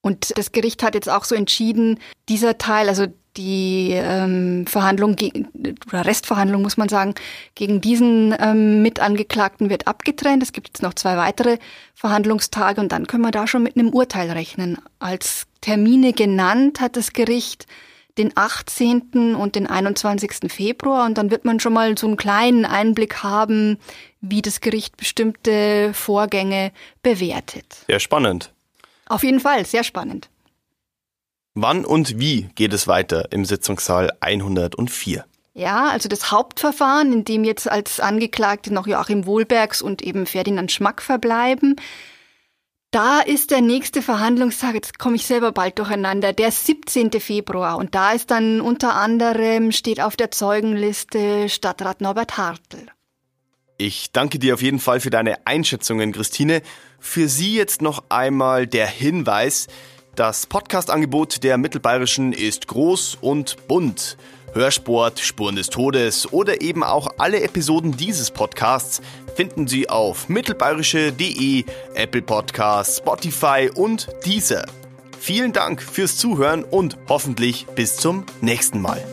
Und 0.00 0.36
das 0.36 0.52
Gericht 0.52 0.82
hat 0.82 0.94
jetzt 0.94 1.08
auch 1.08 1.24
so 1.24 1.34
entschieden, 1.34 1.98
dieser 2.28 2.58
Teil, 2.58 2.88
also 2.88 3.06
die 3.36 3.92
ähm, 3.92 4.66
Verhandlung 4.66 5.16
oder 5.86 6.04
Restverhandlung 6.04 6.62
muss 6.62 6.76
man 6.76 6.88
sagen, 6.88 7.14
gegen 7.54 7.80
diesen 7.80 8.34
ähm, 8.38 8.82
Mitangeklagten 8.82 9.70
wird 9.70 9.86
abgetrennt. 9.86 10.42
Es 10.42 10.52
gibt 10.52 10.68
jetzt 10.68 10.82
noch 10.82 10.94
zwei 10.94 11.16
weitere 11.16 11.58
Verhandlungstage 11.94 12.80
und 12.80 12.90
dann 12.90 13.06
können 13.06 13.22
wir 13.22 13.30
da 13.30 13.46
schon 13.46 13.62
mit 13.62 13.76
einem 13.76 13.90
Urteil 13.90 14.30
rechnen. 14.30 14.78
Als 14.98 15.46
Termine 15.60 16.12
genannt 16.12 16.80
hat 16.80 16.96
das 16.96 17.12
Gericht 17.12 17.66
den 18.20 18.32
18. 18.34 19.34
und 19.34 19.54
den 19.56 19.66
21. 19.66 20.52
Februar 20.52 21.06
und 21.06 21.16
dann 21.16 21.30
wird 21.30 21.44
man 21.44 21.58
schon 21.58 21.72
mal 21.72 21.96
so 21.96 22.06
einen 22.06 22.18
kleinen 22.18 22.66
Einblick 22.66 23.22
haben, 23.22 23.78
wie 24.20 24.42
das 24.42 24.60
Gericht 24.60 24.96
bestimmte 24.98 25.92
Vorgänge 25.94 26.72
bewertet. 27.02 27.84
Sehr 27.86 28.00
spannend. 28.00 28.52
Auf 29.06 29.24
jeden 29.24 29.40
Fall, 29.40 29.64
sehr 29.64 29.84
spannend. 29.84 30.28
Wann 31.54 31.84
und 31.84 32.20
wie 32.20 32.50
geht 32.54 32.72
es 32.72 32.86
weiter 32.86 33.32
im 33.32 33.44
Sitzungssaal 33.44 34.10
104? 34.20 35.24
Ja, 35.54 35.88
also 35.88 36.08
das 36.08 36.30
Hauptverfahren, 36.30 37.12
in 37.12 37.24
dem 37.24 37.42
jetzt 37.42 37.68
als 37.68 38.00
Angeklagte 38.00 38.72
noch 38.72 38.86
Joachim 38.86 39.26
Wohlbergs 39.26 39.82
und 39.82 40.02
eben 40.02 40.26
Ferdinand 40.26 40.70
Schmack 40.70 41.02
verbleiben, 41.02 41.76
da 42.90 43.20
ist 43.20 43.50
der 43.50 43.60
nächste 43.60 44.02
Verhandlungstag, 44.02 44.74
jetzt 44.74 44.98
komme 44.98 45.16
ich 45.16 45.26
selber 45.26 45.52
bald 45.52 45.78
durcheinander, 45.78 46.32
der 46.32 46.50
17. 46.50 47.12
Februar. 47.20 47.76
Und 47.76 47.94
da 47.94 48.12
ist 48.12 48.30
dann 48.30 48.60
unter 48.60 48.94
anderem, 48.94 49.70
steht 49.72 50.00
auf 50.00 50.16
der 50.16 50.30
Zeugenliste 50.30 51.48
Stadtrat 51.48 52.00
Norbert 52.00 52.36
Hartl. 52.36 52.86
Ich 53.78 54.12
danke 54.12 54.38
dir 54.38 54.54
auf 54.54 54.62
jeden 54.62 54.80
Fall 54.80 55.00
für 55.00 55.10
deine 55.10 55.46
Einschätzungen, 55.46 56.12
Christine. 56.12 56.62
Für 56.98 57.28
Sie 57.28 57.54
jetzt 57.54 57.80
noch 57.80 58.04
einmal 58.08 58.66
der 58.66 58.86
Hinweis, 58.86 59.68
das 60.16 60.46
Podcast-Angebot 60.46 61.44
der 61.44 61.56
Mittelbayerischen 61.56 62.32
ist 62.32 62.66
groß 62.66 63.18
und 63.20 63.68
bunt. 63.68 64.18
Hörsport, 64.52 65.20
Spuren 65.20 65.56
des 65.56 65.68
Todes 65.68 66.32
oder 66.32 66.60
eben 66.60 66.82
auch 66.82 67.08
alle 67.18 67.42
Episoden 67.42 67.96
dieses 67.96 68.30
Podcasts 68.30 69.00
finden 69.34 69.68
Sie 69.68 69.88
auf 69.88 70.28
mittelbayerische.de, 70.28 71.64
Apple 71.94 72.22
Podcasts, 72.22 72.98
Spotify 72.98 73.70
und 73.74 74.08
Deezer. 74.26 74.66
Vielen 75.18 75.52
Dank 75.52 75.82
fürs 75.82 76.16
Zuhören 76.16 76.64
und 76.64 76.96
hoffentlich 77.08 77.66
bis 77.74 77.96
zum 77.96 78.26
nächsten 78.40 78.80
Mal. 78.80 79.04